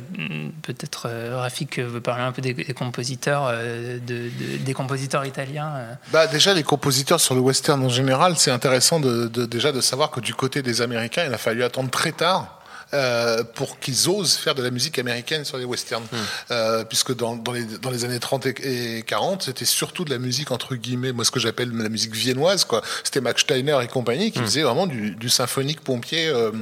[0.62, 5.24] peut-être euh, Rafik veut parler un peu des, des compositeurs, euh, de, de- des compositeurs
[5.26, 5.70] italiens.
[5.76, 5.92] euh.
[6.12, 10.10] Bah déjà les compositeurs sur le western en général, c'est intéressant de, déjà de savoir
[10.10, 12.60] que du côté des Américains, il a fallu attendre très tard.
[12.94, 16.04] Euh, pour qu'ils osent faire de la musique américaine sur les westerns,
[16.50, 20.10] Euh, puisque dans, dans, les, dans les années 30 et, et 40, c'était surtout de
[20.10, 22.82] la musique entre guillemets, moi ce que j'appelle la musique viennoise, quoi.
[23.02, 26.52] C'était Max Steiner et compagnie qui faisaient vraiment du, du symphonique pompier euh,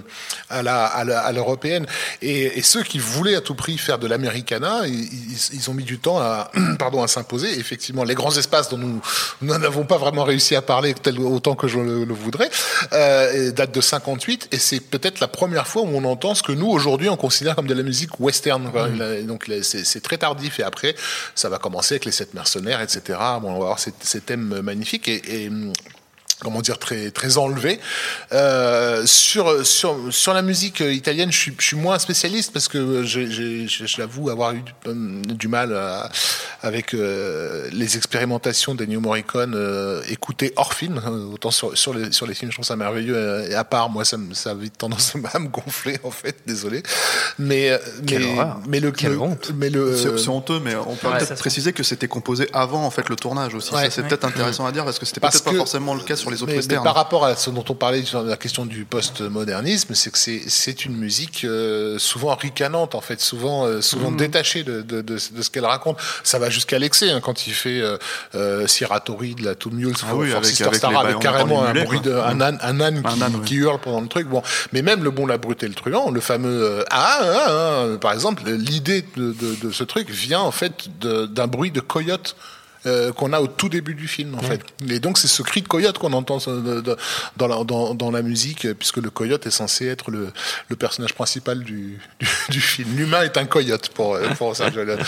[0.49, 1.87] à la l'européenne.
[2.23, 5.75] Et, et ceux qui voulaient à tout prix faire de l'Americana, ils, ils- ils ont
[5.75, 7.59] mis du temps à pardon à s'imposer.
[7.59, 9.01] Effectivement, les grands espaces dont nous
[9.41, 12.51] n'avons pas vraiment réussi à parler tel, autant que je le, le voudrais
[12.93, 16.53] euh, date de 58 et c'est peut-être la première fois où on entend ce que
[16.53, 18.71] nous aujourd'hui on considère comme de la musique western.
[18.71, 18.89] quoi.
[19.19, 20.95] Et Donc c'est c'est très tardif et après
[21.35, 23.19] ça va commencer avec les sept mercenaires, etc.
[23.41, 25.51] Bon, on va avoir ces, ces thèmes magnifiques et, et
[26.43, 27.79] comment dire très très enlevé
[28.33, 33.03] euh, sur sur sur la musique italienne je suis je suis moins spécialiste parce que
[33.05, 36.11] j'ai- je je l'avoue avoir eu du, du mal à-
[36.63, 42.13] avec euh, les expérimentations d'Ennio Morricone euh, écoutées hors film euh, autant sur sur les
[42.13, 44.55] sur les films je trouve ça merveilleux euh, et à part moi ça ça a
[44.55, 46.83] vite tendance à me gonfler en fait désolé
[47.39, 47.79] mais euh,
[48.69, 49.53] mais le, Quelle le- honte.
[49.57, 52.85] mais le C'est honteux, mais on peut Ouais, peut-être se préciser que c'était composé avant
[52.85, 53.75] en fait le tournage aussi.
[53.75, 53.85] Ouais.
[53.85, 56.31] Ça c'est peut-être intéressant à dire parce que c'était peut-être pas forcément le cas sur
[56.33, 59.95] les autres mais, par rapport à ce dont on parlait sur la question du post-modernisme,
[59.95, 64.17] c'est que c'est c'est une musique euh, souvent ricanante en fait, souvent euh, souvent Mhm.
[64.17, 65.99] détachée de, de, de, de ce qu'elle raconte.
[66.25, 67.97] Ça va jusqu'à l'excès hein, quand il fait euh,
[68.35, 71.85] euh, Siratori de la Two Mules Ah for, oui, avec- Star avec carrément en un
[71.85, 73.45] bruit de un âne, un âne Un qui, âne, ouais.
[73.45, 74.27] qui hurle pendant le truc.
[74.29, 74.43] Bon,
[74.73, 77.99] mais même le bon, la brute et le truand, le fameux euh, ah, ah, ah,
[78.01, 82.37] par exemple, l'idée de, de, de ce truc vient en fait d'un bruit de coyote
[82.87, 84.61] euh, qu'on a au tout début du film en fait.
[84.89, 86.39] Et donc c'est ce cri de coyote qu'on entend
[87.37, 90.33] dans, la, dans, dans la musique, euh, puisque le coyote est censé être le,
[90.69, 92.97] le personnage principal du, du, du film.
[92.97, 95.01] L'humain est un coyote pour, euh, pour Sergio Leone.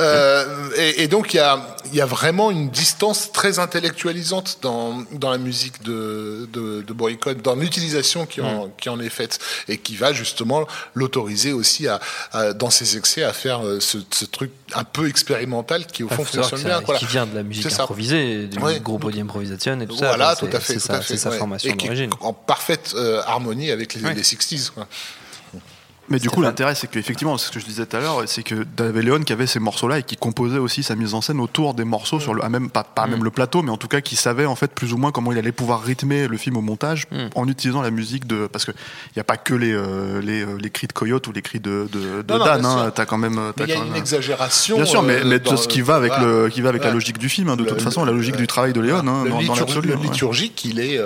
[0.00, 5.04] Euh, et, et donc il y a, y a vraiment une distance très intellectualisante dans,
[5.12, 9.38] dans la musique de, de, de Morricone, dans l'utilisation qui en, qui en est faite,
[9.68, 12.00] et qui va justement l'autoriser aussi à,
[12.32, 16.24] à, dans ses excès à faire ce, ce truc un peu expérimental qui au fond
[16.24, 16.80] fonctionne bien.
[16.80, 16.98] Voilà.
[16.98, 18.80] Qui vient de la musique improvisée, du Ouais.
[18.80, 20.08] groupe Body Improvisation et tout ça.
[20.08, 21.06] Voilà, tout à c'est- fait, C'est sa, fait.
[21.08, 21.38] c'est sa ouais.
[21.38, 22.10] formation d'origine.
[22.20, 24.14] En parfaite euh, harmonie avec les, Ouais.
[24.14, 24.70] les 60s.
[24.70, 24.86] Quoi.
[26.12, 28.66] Mais du coup, l'intérêt, c'est qu'effectivement, ce que je disais tout à l'heure, c'est que
[28.76, 31.74] David Leon qui avait ces morceaux-là et qui composait aussi sa mise en scène autour
[31.74, 34.00] des morceaux sur le, à même pas, pas même le plateau, mais en tout cas
[34.00, 36.60] qui savait en fait plus ou moins comment il allait pouvoir rythmer le film au
[36.60, 37.28] montage Mm.
[37.34, 40.42] en utilisant la musique de parce que il y a pas que les euh, les,
[40.42, 42.92] euh, les cris de coyote ou les cris de de, de Non, non, Dan, hein,
[42.94, 44.76] t'as quand même il y a une même- exagération.
[44.76, 47.18] Bien sûr, mais, euh, mais ce qui va avec le qui va avec la logique
[47.18, 49.30] du film, hein, de Le- toute façon, la logique du travail de Léon, hein, le,
[49.30, 49.88] dans, dans l'absolu.
[49.88, 50.98] le hein, liturgique, il est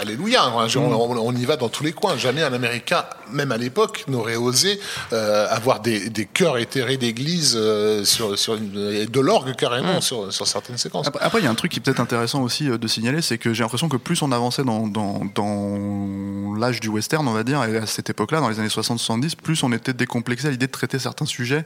[0.00, 0.52] alléluia.
[0.54, 2.16] on y va dans tous les coins.
[2.16, 4.80] Jamais un Américain, même à l'époque, n'aurait osé
[5.12, 10.32] euh, avoir des, des chœurs éthérés d'église euh, sur, sur une, de l'orgue carrément sur,
[10.32, 11.06] sur certaines séquences.
[11.06, 13.22] Après, après, il y a un truc qui est peut-être intéressant aussi euh, de signaler,
[13.22, 17.32] c'est que j'ai l'impression que plus on avançait dans, dans, dans l'âge du western, on
[17.32, 20.50] va dire, et à cette époque-là, dans les années 60-70, plus on était décomplexé à
[20.50, 21.64] l'idée de traiter certains sujets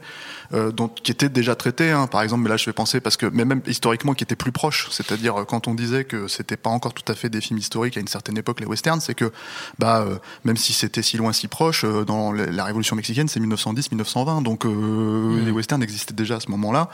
[0.53, 1.91] euh, dont, qui étaient déjà traités.
[1.91, 2.07] hein.
[2.07, 4.51] Par exemple, mais là je vais penser, parce que mais même historiquement, qui étaient plus
[4.51, 7.97] proches, c'est-à-dire quand on disait que c'était pas encore tout à fait des films historiques
[7.97, 9.31] à une certaine époque, les westerns, c'est que
[9.79, 13.27] bah, euh, même si c'était si loin, si proche, euh, dans la la révolution mexicaine,
[13.27, 16.89] c'est 1910-1920, donc euh, les westerns existaient déjà à ce moment-là.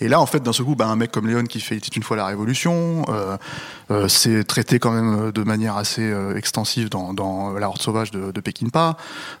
[0.00, 1.96] Et là, en fait, d'un seul coup, bah, un mec comme Léon qui fait Il
[1.96, 3.36] une fois la Révolution, euh,
[3.90, 8.30] euh, c'est traité quand même de manière assez extensive dans, dans La Horde sauvage de,
[8.30, 8.40] de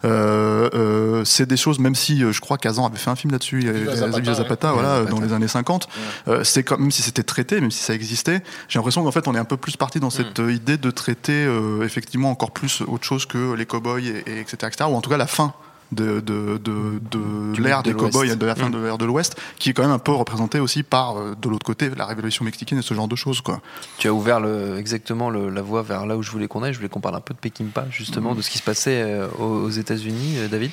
[0.04, 3.68] euh, c'est des choses, même si je crois qu'Azan avait fait un film là-dessus, il
[3.68, 4.34] y Viva avait Zapata, ouais.
[4.34, 5.10] Zapata, Viva voilà, Zapata.
[5.10, 5.88] dans les années 50.
[6.28, 9.28] Euh, c'est comme même si c'était traité, même si ça existait, j'ai l'impression qu'en fait
[9.28, 11.48] on est un peu plus parti dans cette euh, idée de traiter
[11.82, 14.84] effectivement encore plus autre chose que les cowboys et, et etc., etc.
[14.88, 15.54] Ou en tout cas la fin
[15.92, 19.36] de, de, de, de l'ère de des cowboys, de la fin de l'ère de l'Ouest,
[19.58, 22.44] qui est quand même un peu représenté aussi par, euh, de l'autre côté, la révolution
[22.44, 23.60] mexicaine et ce genre de choses, quoi.
[23.98, 26.72] Tu as ouvert le, exactement le- la voie vers là où je voulais qu'on aille.
[26.72, 29.28] Je voulais qu'on parle un peu de Peckinpah, justement, de ce qui se passait euh,
[29.38, 30.70] aux, aux États-Unis, euh, David?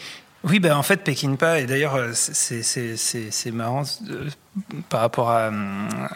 [0.48, 3.82] Oui, bah en fait, Peckinpah, et d'ailleurs, euh, c'est- marrant
[4.12, 4.30] euh,
[4.90, 5.50] par rapport à,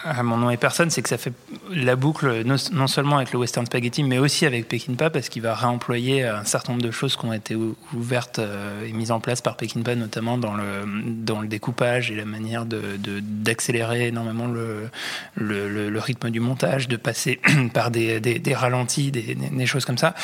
[0.04, 1.32] à mon nom et personne, c'est que ça fait
[1.68, 5.54] la boucle non, seulement avec le Western Spaghetti, mais aussi avec Peckinpah, parce qu'il va
[5.56, 9.18] réemployer un certain nombre de choses qui ont été ou- ouvertes euh, et mises en
[9.18, 14.06] place par Peckinpah, notamment dans le, dans le découpage et la manière d'accélérer de, d'accélérer
[14.08, 14.90] énormément le,
[15.34, 17.40] le, rythme du montage, de passer
[17.74, 20.14] par des, des, ralentis, des, choses comme ça.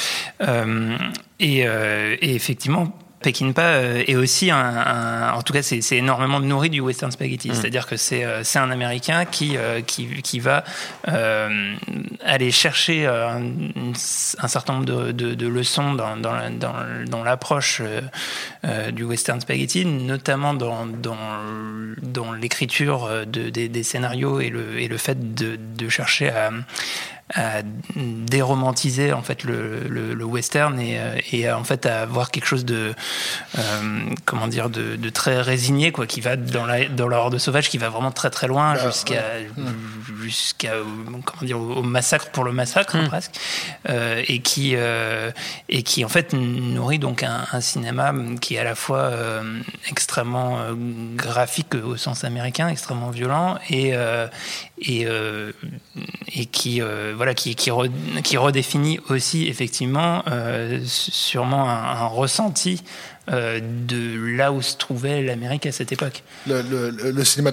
[0.42, 0.96] Euh,
[1.42, 6.70] euh, et effectivement, Peckinpah euh, est aussi un, un- en tout cas c'est énormément nourri
[6.70, 10.62] du western spaghetti, c'est-à-dire que c'est euh, c'est un Américain qui euh, qui, qui va
[11.08, 11.74] euh,
[12.24, 13.40] aller chercher un,
[14.48, 16.74] certain nombre de, de- de leçons dans dans dans,
[17.08, 17.82] dans l'approche
[18.64, 21.16] euh, du western spaghetti, notamment dans dans,
[22.02, 26.50] dans l'écriture de, des, des scénarios et le et le fait de, de chercher à
[27.34, 27.62] à
[27.96, 32.30] déromantiser en fait le, le, le western et, euh, et à, en fait à avoir
[32.30, 32.94] quelque chose de
[33.58, 37.36] euh, comment dire de, de très résigné quoi qui va dans la dans la horde
[37.38, 39.22] sauvage qui va vraiment très très loin Bah, jusqu'à
[40.22, 40.84] jusqu'à euh,
[41.24, 43.32] comment dire au, massacre pour le massacre presque
[43.88, 45.32] euh, et qui euh,
[45.68, 49.60] et qui en fait nourrit donc un, un cinéma qui est à la fois euh,
[49.90, 50.60] extrêmement
[51.16, 54.28] graphique au sens américain extrêmement violent et euh,
[54.78, 55.52] et, euh,
[56.34, 57.90] et qui euh, voilà qui qui, re-
[58.22, 62.83] qui redéfinit aussi effectivement euh, sûrement un, ressenti
[63.31, 66.22] euh, de là où se trouvait l'Amérique à cette époque.
[66.46, 67.52] Le, cinéma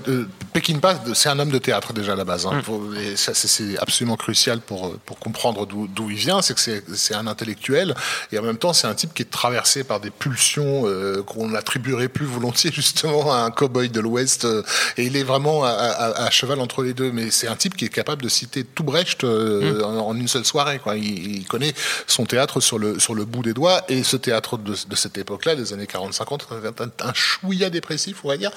[0.53, 2.45] Peckinpah, c'est un homme de théâtre déjà à la base.
[2.45, 2.61] hein.
[3.01, 6.41] Et ça, c'est- absolument crucial pour, pour comprendre d'où il vient.
[6.41, 7.93] C'est que c'est- un intellectuel
[8.31, 11.53] et en même temps, c'est un type qui est traversé par des pulsions euh, qu'on
[11.53, 14.45] attribuerait plus volontiers justement à un cow-boy de l'Ouest.
[14.45, 14.63] euh,
[14.97, 17.11] et il est vraiment à, à- à cheval entre les deux.
[17.11, 20.27] Mais c'est un type qui est capable de citer tout Brecht euh, en, en une
[20.27, 20.79] seule soirée.
[20.79, 20.97] Quoi.
[20.97, 21.73] Il, il connaît
[22.07, 23.81] son théâtre sur le, sur le bout des doigts.
[23.89, 26.41] Et ce théâtre de, de cette époque-là, des années 40-50,
[26.79, 28.51] un, un chouïa dépressif, on va dire.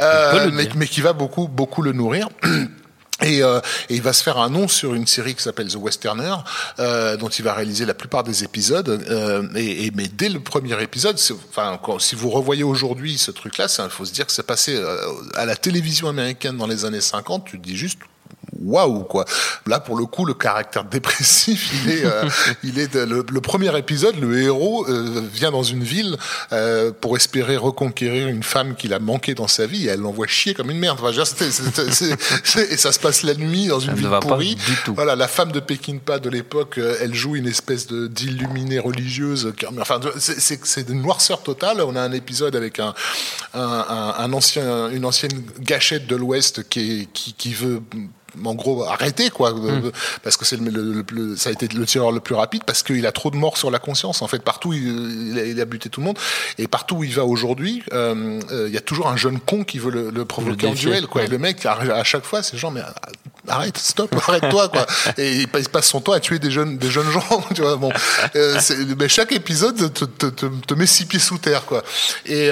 [0.00, 0.72] Euh, mais, dire.
[0.76, 2.28] mais qui va beaucoup, beaucoup le nourrir.
[3.22, 5.76] Et, euh, et il va se faire un nom sur une série qui s'appelle The
[5.76, 6.34] Westerner,
[6.78, 8.88] euh, dont il va réaliser la plupart des épisodes.
[8.88, 14.04] Euh, et, mais dès le premier épisode, si vous revoyez aujourd'hui ce truc-là, il faut
[14.04, 14.78] se dire que c'est passé
[15.34, 17.46] à la télévision américaine dans les années 50.
[17.46, 18.00] Tu te dis juste
[18.62, 19.24] waouh quoi.
[19.66, 22.24] Là pour le coup le caractère dépressif il est euh,
[22.62, 26.16] il est de- le, le premier épisode le héros euh, vient dans une ville
[26.52, 30.26] euh, pour espérer reconquérir une femme qu'il a manqué dans sa vie et elle l'envoie
[30.26, 30.98] chier comme une merde.
[31.00, 33.80] Enfin, je veux dire, c'était- c'était- c'est- c'est- et ça se passe la nuit dans
[33.80, 34.56] une ville pourrie.
[34.94, 39.52] Voilà la femme de Peckinpah de l'époque euh, elle joue une espèce de d'illuminée religieuse.
[39.80, 41.80] Enfin c'est- c'est c'est une noirceur totale.
[41.82, 42.94] On a un épisode avec un
[43.54, 47.80] un, un- ancien une ancienne gâchette de l'Ouest qui est- qui qui veut
[48.44, 49.90] en gros arrêter quoi Hmm.
[50.22, 52.62] parce que c'est le, le- le plus- ça a été le tireur le plus rapide
[52.64, 54.22] parce qu'il a trop de morts sur la conscience.
[54.22, 56.18] En fait partout il, il a, il a buté tout le monde.
[56.58, 59.64] Et partout où il va aujourd'hui euh, euh, il y a toujours un jeune con
[59.64, 61.22] qui veut le, le provoquer en duel quoi.
[61.24, 62.82] Et le mec à, à chaque fois c'est genre mais
[63.48, 64.86] arrête stop arrête-toi quoi.
[65.18, 67.62] Et il passe, il passe son temps à tuer des jeunes des jeunes gens tu
[67.62, 67.90] vois bon.
[68.34, 68.60] Euh,
[68.98, 71.82] mais chaque épisode te, te, te, te met six pieds sous terre quoi.
[72.26, 72.50] Et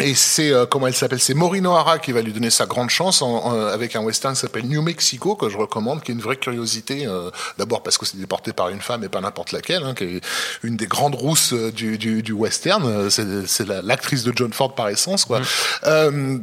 [0.00, 2.90] et c'est euh, comment elle s'appelle C'est Maureen O'Hara qui va lui donner sa grande
[2.90, 6.14] chance en- en- avec un western qui s'appelle New Mexico que je recommande, qui est
[6.14, 7.06] une vraie curiosité.
[7.06, 10.04] euh, D'abord parce que c'est porté par une femme et pas n'importe laquelle, hein, qui
[10.04, 10.20] est
[10.62, 12.84] une des grandes rousses euh, du, du, du western.
[12.84, 15.40] Euh, C'est c'est la- l'actrice de John Ford par essence, quoi.
[15.84, 16.38] Euh,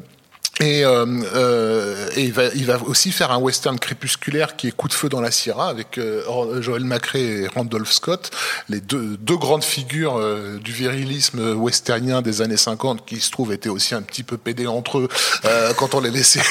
[0.60, 4.88] et, euh, euh, il, va, il va aussi faire un western crépusculaire qui est Coup
[4.88, 8.30] de feu dans la Sierra avec euh, Joel Macrae et Randolph Scott,
[8.70, 13.52] les deux, deux grandes figures euh, du virilisme westernien des années 50 qui se trouve
[13.52, 15.08] étaient aussi un petit peu pédés entre eux
[15.46, 16.42] euh, quand on les laissait.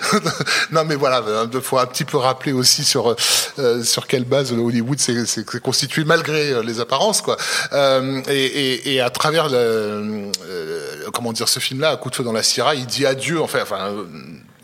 [0.70, 3.16] non mais voilà, il faut un petit peu rappeler aussi sur
[3.58, 7.38] euh, sur quelle base le Hollywood s'est constitué malgré les apparences quoi.
[8.28, 10.30] Et, et, et à travers le,
[11.14, 13.29] comment dire ce film-là, Coup de feu dans la Sierra, il dit adieu.
[13.38, 14.04] Enfin, enfin euh,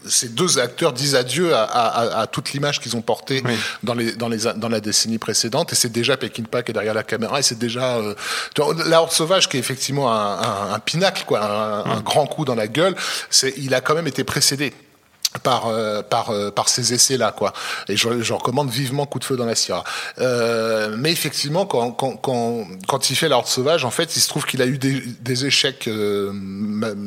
[0.09, 3.43] ces deux acteurs disent adieu à, à, à toute l'image qu'ils ont portée
[3.83, 5.73] dans, les, dans, les, dans la décennie précédente.
[5.73, 7.41] Et c'est déjà Peckinpah qui est derrière la caméra.
[7.41, 8.15] Et c'est déjà euh,
[8.87, 12.45] la Horde sauvage qui est effectivement un, un, un pinacle, quoi, un, un grand coup
[12.45, 12.95] dans la gueule.
[13.31, 14.73] C'est, il a quand même été précédé
[15.39, 17.53] par euh, par euh, par ces essais là quoi.
[17.89, 19.85] Et je, je recommande vivement coup de feu dans la Sierra.
[20.19, 24.21] Euh, mais effectivement quand quand quand quand il fait la Horde sauvage en fait il
[24.21, 26.33] se trouve qu'il a eu des, des échecs euh,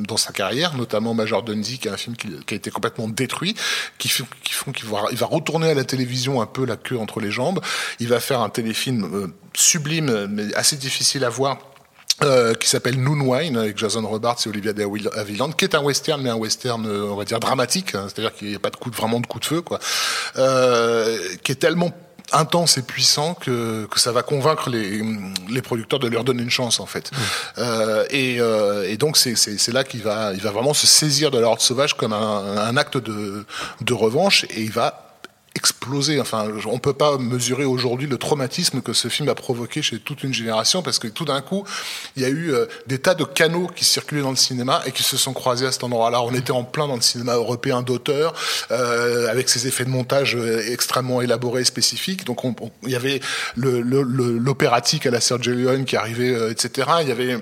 [0.08, 3.08] dans sa carrière notamment Major Dundee qui est un film qui, qui a été complètement
[3.08, 3.56] détruit
[3.98, 4.10] qui,
[4.44, 7.20] qui font qu'il va il va retourner à la télévision un peu la queue entre
[7.20, 7.60] les jambes.
[8.00, 11.58] Il va faire un téléfilm euh, sublime mais assez difficile à voir
[12.24, 14.84] euh, qui s'appelle Noon Wine avec Jason Robards et Olivia de
[15.18, 18.34] Havilland, qui est un western mais un western euh, on va dire dramatique, hein, c'est-à-dire
[18.36, 19.80] qu'il n'y a pas de coup de, vraiment de coup de feu quoi,
[20.38, 21.92] euh, qui est tellement
[22.32, 25.02] intense et puissant que, que ça va convaincre les,
[25.50, 27.12] les producteurs de leur donner une chance en fait.
[27.12, 27.16] Mmh.
[27.60, 31.32] Euh, et, euh, et, donc c'est, c'est, là qu'il va, il va vraiment se saisir
[31.32, 33.46] de la horde sauvage comme un, un acte de,
[33.82, 35.09] de revanche et il va
[35.60, 36.22] explosé.
[36.22, 40.24] Enfin, on peut pas mesurer aujourd'hui le traumatisme que ce film a provoqué chez toute
[40.24, 41.66] une génération parce que tout d'un coup,
[42.16, 44.92] il y a eu euh, des tas de canaux qui circulaient dans le cinéma et
[44.92, 46.22] qui se sont croisés à cet endroit-là.
[46.22, 48.34] On était en plein dans le cinéma européen d'auteur
[48.72, 52.26] euh, avec ses effets de montage euh, extrêmement élaborés et spécifiques.
[52.26, 52.40] Donc,
[52.84, 53.20] il y avait
[53.58, 56.88] l'opératique à la Sergio Leone qui arrivait, etc.
[57.02, 57.38] Il y avait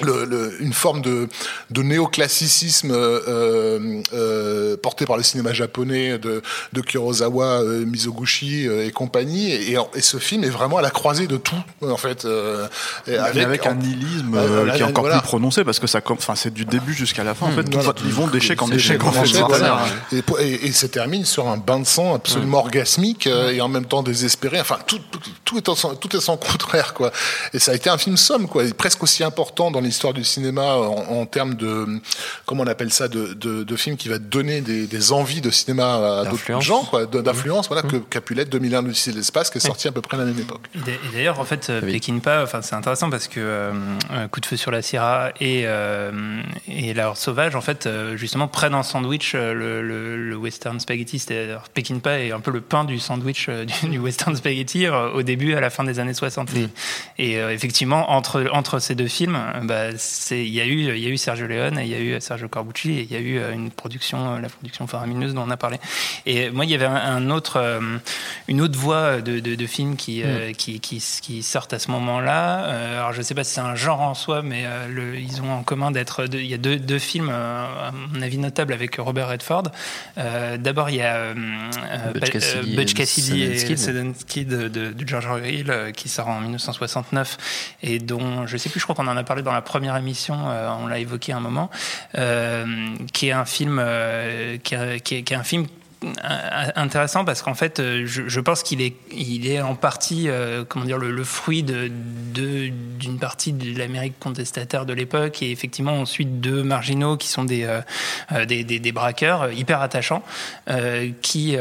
[0.00, 1.28] le, le, une forme de,
[1.70, 8.86] de néoclassicisme euh, euh, porté par le cinéma japonais de, de Kurosawa, euh, Mizoguchi euh,
[8.86, 9.50] et compagnie.
[9.50, 12.24] Et, et, ce film est vraiment à la croisée de tout, en fait.
[12.24, 12.66] Euh,
[13.06, 14.38] avec, avec un nihilisme
[14.74, 17.46] qui est encore plus prononcé parce que ça, enfin, c'est du début jusqu'à la fin.
[17.46, 17.92] En fait, voilà.
[18.04, 19.02] ils vont d'échec en échec.
[19.04, 19.84] En fait, voilà.
[20.12, 22.64] et, et, et, se termine sur un bain de sang absolument ouais.
[22.64, 24.60] orgasmique et en même temps désespéré.
[24.60, 25.00] Enfin, tout,
[25.44, 27.12] tout, est en, tout est sans contraire, quoi.
[27.52, 30.76] Et ça a été un film somme, quoi, presque aussi important dans l'histoire du cinéma
[30.76, 32.00] en, en, termes de
[32.46, 35.50] comment on appelle ça de, de, de films qui va donner des, des, envies de
[35.50, 37.90] cinéma à d'autres gens d'influence voilà mmh.
[37.90, 40.38] que Capulet 2001 l'Odyssée de l'espace qui est sorti à peu près à la même
[40.38, 41.92] époque et d'ailleurs en fait oui.
[41.92, 43.72] Peckinpah enfin c'est intéressant parce que euh,
[44.30, 48.16] Coup de feu sur la Sierra et euh, et La Horde sauvage en fait euh,
[48.16, 52.50] justement prennent en sandwich euh, le, le, le western spaghetti c'est-à-dire Peckinpah est un peu
[52.50, 56.14] le pain du sandwich du, du, western spaghetti au début à la fin des années
[56.14, 56.68] 60 mmh.
[57.18, 59.71] et effectivement entre entre ces deux films bah,
[60.30, 62.48] il y a eu il y a eu Sergio Leone il y a eu Sergio
[62.48, 65.50] Corbucci et il y a eu euh, une production euh, la production faramineuse dont on
[65.50, 65.78] a parlé.
[66.26, 67.98] Et moi il y avait un, un autre euh,
[68.48, 70.52] une autre voie de, de, de films qui, mm.
[70.52, 72.98] qui, qui, qui sortent à ce moment-là.
[72.98, 75.62] Alors je sais pas si c'est un genre en soi mais le, ils ont en
[75.62, 79.64] commun d'être il y a deux, deux films à mon avis notables avec Robert Redford.
[80.58, 81.34] D'abord il y a
[82.14, 87.98] Butch Cassidy, Butch Cassidy et Kid de, de, George Hill qui sort en 1969 et
[87.98, 90.70] dont je sais plus je crois qu'on en a parlé dans la première émission, euh,
[90.80, 91.70] on l'a évoqué un moment,
[92.18, 92.66] euh,
[93.12, 95.66] qui est un film, euh, qui, est, un film
[96.74, 100.28] intéressant parce qu'en fait, je, pense qu'il est, il est en partie,
[100.68, 101.92] comment dire, le, fruit de,
[102.32, 107.44] d'une partie de l'Amérique contestataire de l'époque et effectivement on suit deux marginaux qui sont
[107.44, 107.68] des,
[108.48, 110.24] des, braqueurs hyper attachants
[111.22, 111.56] qui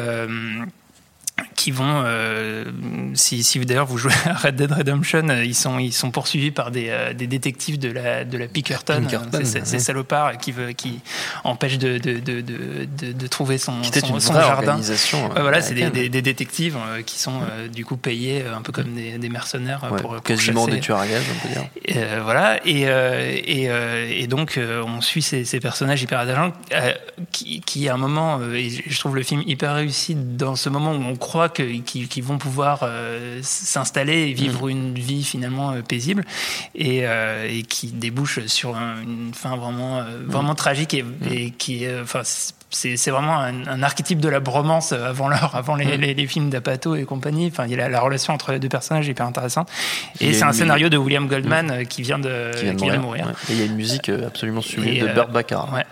[1.55, 2.65] qui vont, euh,
[3.13, 6.51] si, si d'ailleurs vous jouez à Red Dead Redemption, euh, ils sont ils sont poursuivis
[6.51, 10.51] par des, euh, des détectives de la de la Pinkerton, Pinkerton ces, ces salopards qui
[10.51, 10.99] veut qui
[11.43, 14.69] empêchent de de, de, de, de trouver son son, une son jardin.
[14.73, 17.41] Organisation, ouais, voilà, c'est des, des, des, détectives qui sont
[17.73, 20.77] du coup payés un peu comme des, des mercenaires ouais, pour, pour quasiment chasser.
[20.77, 21.69] des tueurs à gages, on peut dire.
[21.85, 23.69] Et, voilà, et et,
[24.21, 26.53] et donc on suit ces, ces personnages hyper attachants
[27.31, 30.91] qui, qui à un moment, et je trouve le film hyper réussi dans ce moment
[30.91, 34.71] où on croit qu'ils qui vont pouvoir euh, s'installer et vivre mmh.
[34.71, 36.23] une vie finalement euh, paisible
[36.75, 40.55] et, euh, et, qui débouche sur un, une fin vraiment, vraiment mmh.
[40.55, 42.21] tragique et, et qui enfin,
[42.69, 46.49] c'est vraiment un, un, archétype de la bromance avant l'heure, avant les, les, les films
[46.49, 47.47] d'Apato et compagnie.
[47.47, 49.69] Enfin, il y a la, la, relation entre les deux personnages hyper intéressante.
[50.19, 52.91] Et c'est un scénario de William Goldman qui vient de, qui vient de qui mourir.
[52.91, 53.25] Vient de mourir.
[53.27, 53.33] Ouais.
[53.49, 55.69] Et il y a une musique absolument sublime de Burt Baccarat.
[55.73, 55.85] Ouais.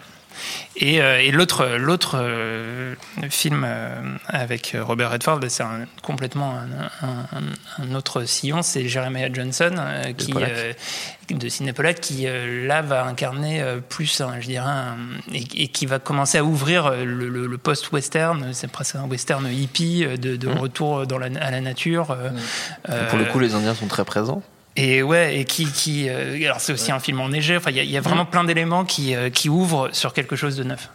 [0.76, 2.96] Et, euh, et l'autre, l'autre euh,
[3.30, 9.30] film euh, avec Robert Redford, c'est un, complètement un, un, un, autre sillon, c'est Jeremiah
[9.32, 9.76] Johnson
[10.18, 10.34] qui,
[11.30, 12.28] de Cinépolak, qui
[12.66, 14.72] là va incarner plus, je dirais,
[15.34, 19.46] et, et, qui va commencer à ouvrir le, le, le post-western, c'est presque un western
[19.52, 20.58] hippie de, de mmh.
[20.58, 22.16] retour dans la, à la nature.
[22.16, 22.94] Mmh.
[23.10, 24.42] pour le coup, les Indiens sont très présents.
[24.76, 26.92] Et ouais, et qui, qui euh, alors c'est aussi ouais.
[26.92, 27.58] un film enneigé.
[27.58, 30.56] Enfin, il y, y, a vraiment plein d'éléments qui, euh, qui ouvrent sur quelque chose
[30.56, 30.90] de neuf.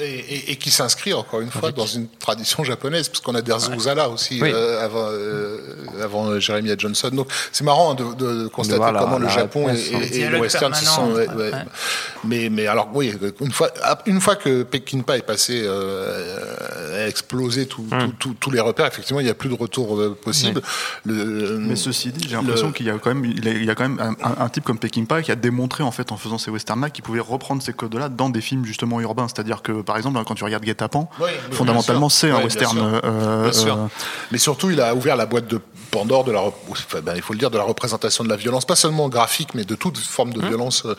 [0.00, 3.42] Et, et, et, qui s'inscrit encore une fois dans une tradition japonaise, parce qu'on a
[3.42, 4.50] Derzo Uzala aussi oui.
[4.52, 5.58] euh, avant, euh,
[6.02, 7.10] avant Jeremiah Johnson.
[7.12, 10.84] Donc c'est marrant de, de constater de comment le Japon et, et, le western se
[10.84, 11.12] sont.
[11.12, 11.50] Ouais, ouais.
[12.24, 13.70] Mais, mais alors oui, une fois,
[14.06, 18.12] une fois que Peckinpah est passé, euh, a explosé tous mm.
[18.18, 20.60] tout, tout, les repères, effectivement, il n'y a plus de retour euh, possible.
[21.06, 21.12] Oui.
[21.12, 23.88] Le, mais ceci dit, j'ai l'impression qu'il y a quand même, il y a quand
[23.88, 26.50] même un, un, un, type comme Peckinpah qui a démontré en fait en faisant ces
[26.50, 30.22] westerns-là qu'il pouvait reprendre ces codes-là dans des films justement urbains, c'est-à-dire que par exemple,
[30.24, 32.76] quand tu regardes Guet-apens, Oui, fondamentalement, c'est un bien western.
[32.78, 33.00] sûr.
[33.02, 33.74] euh, Bien sûr.
[33.76, 33.86] euh,
[34.30, 35.60] Mais surtout, il a ouvert la boîte de
[35.90, 38.64] Pandore de la, enfin, ben, il faut le dire, de la représentation de la violence,
[38.64, 40.94] pas seulement graphique, mais de toute forme de violence euh,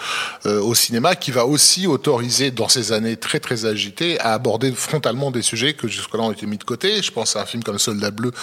[0.46, 4.70] euh, au cinéma, qui va aussi autoriser, dans ces années très très agitées, à aborder
[4.74, 7.02] frontalement des sujets que jusque-là ont été mis de côté.
[7.02, 8.34] Je pense à un film comme Soldat bleu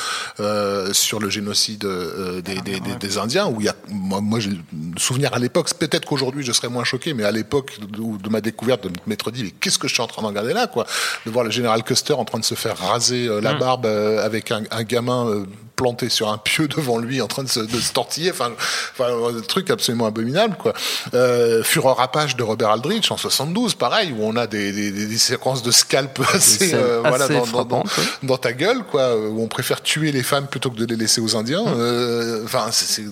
[0.41, 4.23] euh, sur le génocide euh, des, des, des, des Indiens, où il y a, moi,
[4.23, 4.59] moi j'ai le
[4.97, 8.41] souvenir à l'époque, peut-être qu'aujourd'hui je serais moins choqué, mais à l'époque de, de ma
[8.41, 10.87] découverte, de m'être dit, mais qu'est-ce que je suis en train de regarder là, quoi,
[11.27, 14.25] de voir le général Custer en train de se faire raser euh, la barbe euh,
[14.25, 15.45] avec un, un gamin euh,
[15.79, 18.31] planté sur un pieu devant lui en train de se, de se tortiller.
[18.33, 18.51] Enfin,
[18.93, 19.07] enfin
[19.37, 20.75] un truc absolument abominable quoi.
[21.15, 25.19] Euh, Fureur Apache de Robert Aldrich en 72 pareil où on a des, des, des-
[25.19, 28.05] séquences de scalp assez, euh, voilà, assez dans, dans, dans, frappantes, ouais.
[28.29, 31.21] dans ta gueule quoi où on préfère tuer les femmes plutôt que de les laisser
[31.21, 31.65] aux Indiens.
[31.67, 33.09] Euh, enfin c'est, c'est-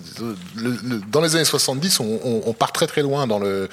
[0.57, 3.69] le- le- dans les années 70 on, on, on part très très loin dans le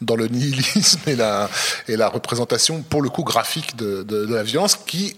[0.00, 1.50] dans le nihilisme et la
[1.88, 5.14] et la représentation pour le coup graphique de, de, de la violence qui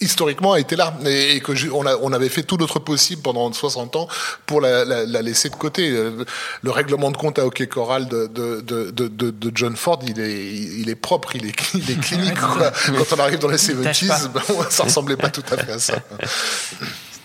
[0.00, 2.78] historiquement a été là et, et que je- on, a, on avait fait tout notre
[2.78, 4.08] possible pendant 60 ans
[4.46, 5.90] pour la, la, la laisser de côté.
[5.90, 6.24] Euh,
[6.62, 10.46] Le règlement de compte à hockey choral de, de, de, de, John Ford, il est,
[10.80, 12.38] il est propre, il est, il est clinique.
[12.40, 12.70] quoi.
[12.86, 15.72] Quand on arrive dans les Il tâche 70s, ben, ça ressemblait pas tout à fait
[15.72, 15.94] à ça.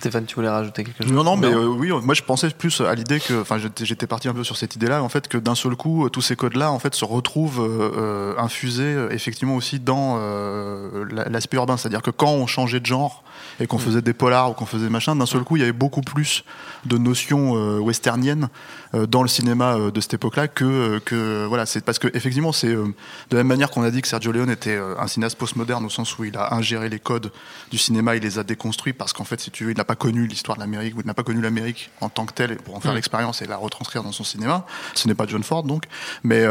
[0.03, 2.81] Stéphane, tu voulais rajouter quelque chose Non, non, mais euh, oui, moi je pensais plus
[2.81, 5.55] à l'idée que, enfin, j'étais parti un peu sur cette idée-là, en fait, que d'un
[5.55, 10.17] seul coup, tous ces codes-là, en fait, se retrouvent euh, euh, infusés effectivement aussi dans
[10.19, 13.23] euh, la- l'aspect urbain, c'est-à-dire que quand on changeait de genre
[13.59, 15.71] et qu'on faisait des polars ou qu'on faisait machin, d'un seul coup, il y avait
[15.71, 16.43] beaucoup plus
[16.85, 18.49] de notions euh, westerniennes
[18.93, 22.51] euh, dans le cinéma euh, de cette époque-là que, que voilà, c'est parce que effectivement,
[22.51, 22.93] c'est de
[23.31, 26.17] la même manière qu'on a dit que Sergio Leone était un cinéaste postmoderne au sens
[26.17, 27.31] où il a ingéré les codes
[27.71, 29.95] du cinéma, il les a déconstruits parce qu'en fait, si tu veux, il n'a pas
[29.95, 32.75] connu l'histoire de l'Amérique ou il n'a pas connu l'Amérique en tant que telle pour
[32.75, 34.65] en faire l'expérience et la retranscrire dans son cinéma.
[34.93, 35.85] Ce n'est pas John Ford donc,
[36.23, 36.45] mais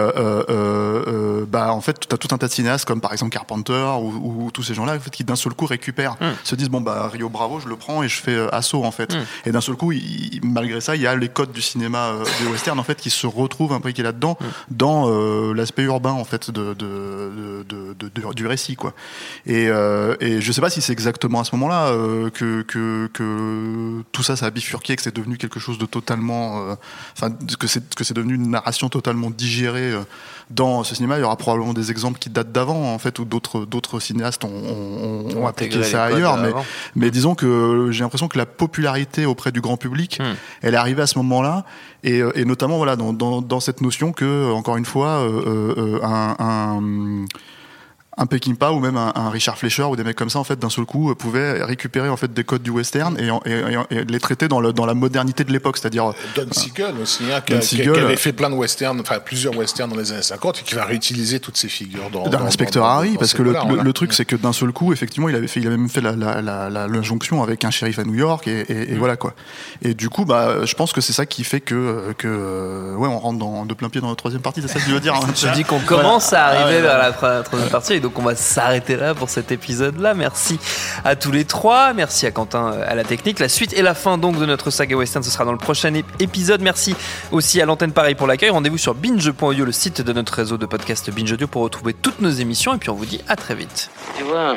[1.49, 4.47] bah en fait, tu as tout un tas de cinéastes comme par exemple Carpenter ou,
[4.47, 6.92] ou tous ces gens-là en fait, qui d'un seul coup récupèrent, se disent bon bah
[7.09, 9.15] Rio Bravo, je le prends et je fais euh, assaut en fait.
[9.47, 12.25] Et d'un seul coup, il- malgré ça, il y a les codes du cinéma euh,
[12.43, 14.37] des western en fait qui se retrouvent imbriqués là-dedans
[14.71, 18.93] dans euh, l'aspect urbain en fait de, de, de, de- de- du récit quoi.
[19.47, 21.93] Et, euh, et je sais pas si c'est exactement à ce moment-là
[22.35, 26.65] que, que, que tout ça ça a bifurqué, que c'est devenu quelque chose de totalement,
[27.17, 29.93] enfin que c'est que c'est devenu une narration totalement digérée
[30.55, 31.19] dans ce cinéma.
[31.19, 34.45] Il y aura probablement des exemples qui datent d'avant en fait où d'autres d'autres cinéastes
[34.45, 36.53] ont, ont, ont appliqué ça ailleurs, mais
[36.95, 40.35] mais disons que j'ai l'impression que la popularité auprès du grand public, Hmm.
[40.63, 41.65] elle est arrivée à ce moment-là,
[42.05, 45.75] et, euh, et notamment voilà dans, dans, dans cette notion que encore une fois euh,
[45.77, 47.25] euh, un, un
[48.19, 50.59] un Peckinpah ou même un, un Richard Fleischer ou des mecs comme ça en fait
[50.59, 53.53] d'un seul coup euh, pouvaient récupérer en fait des codes du western et, en- et,
[53.91, 57.25] et- et les traiter dans, le, dans la modernité de l'époque c'est-à-dire Don Siegel aussi,
[57.33, 57.93] hein, qui, Don a- qui- Siegel.
[57.95, 60.75] qui avait fait plein de westerns, enfin plusieurs westerns dans les années 50 et qui
[60.75, 63.93] va réutiliser toutes ces figures dans, dans- inspecteur dans- dans- Harry dans parce que le,
[63.95, 66.13] truc c'est que d'un seul coup effectivement il avait fait il avait même fait la,
[66.13, 69.33] la, la, la, l'injonction avec un shérif à New York et, et, et voilà quoi.
[69.81, 73.09] Et du coup bah je pense que c'est ça qui fait que que euh, ouais
[73.09, 75.01] on rentre dans, de plein pied dans la troisième partie c'est ça que tu veux
[75.01, 78.37] dire hein Je dis qu'on commence à arriver vers la troisième partie donc on va
[78.37, 80.13] s'arrêter là pour cet épisode-là.
[80.15, 80.59] Merci
[81.05, 83.39] à tous les trois, merci à Quentin euh, à la technique.
[83.39, 85.93] La suite et la fin donc de notre saga western, ce sera dans le prochain
[85.93, 86.61] ép- épisode.
[86.61, 86.95] Merci
[87.31, 88.51] aussi à l'antenne Pareil pour l'accueil.
[88.51, 92.21] Rendez-vous sur binge.audio, le site de notre réseau de podcast Binge Audio pour retrouver toutes
[92.21, 93.91] nos émissions et puis on vous dit à très vite.
[94.19, 94.57] Tu vois,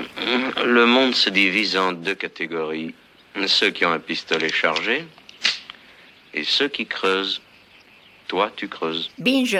[0.65, 2.93] le monde se divise en deux catégories.
[3.47, 5.05] Ceux qui ont un pistolet chargé
[6.33, 7.41] et ceux qui creusent.
[8.27, 9.11] Toi, tu creuses.
[9.19, 9.59] Binge.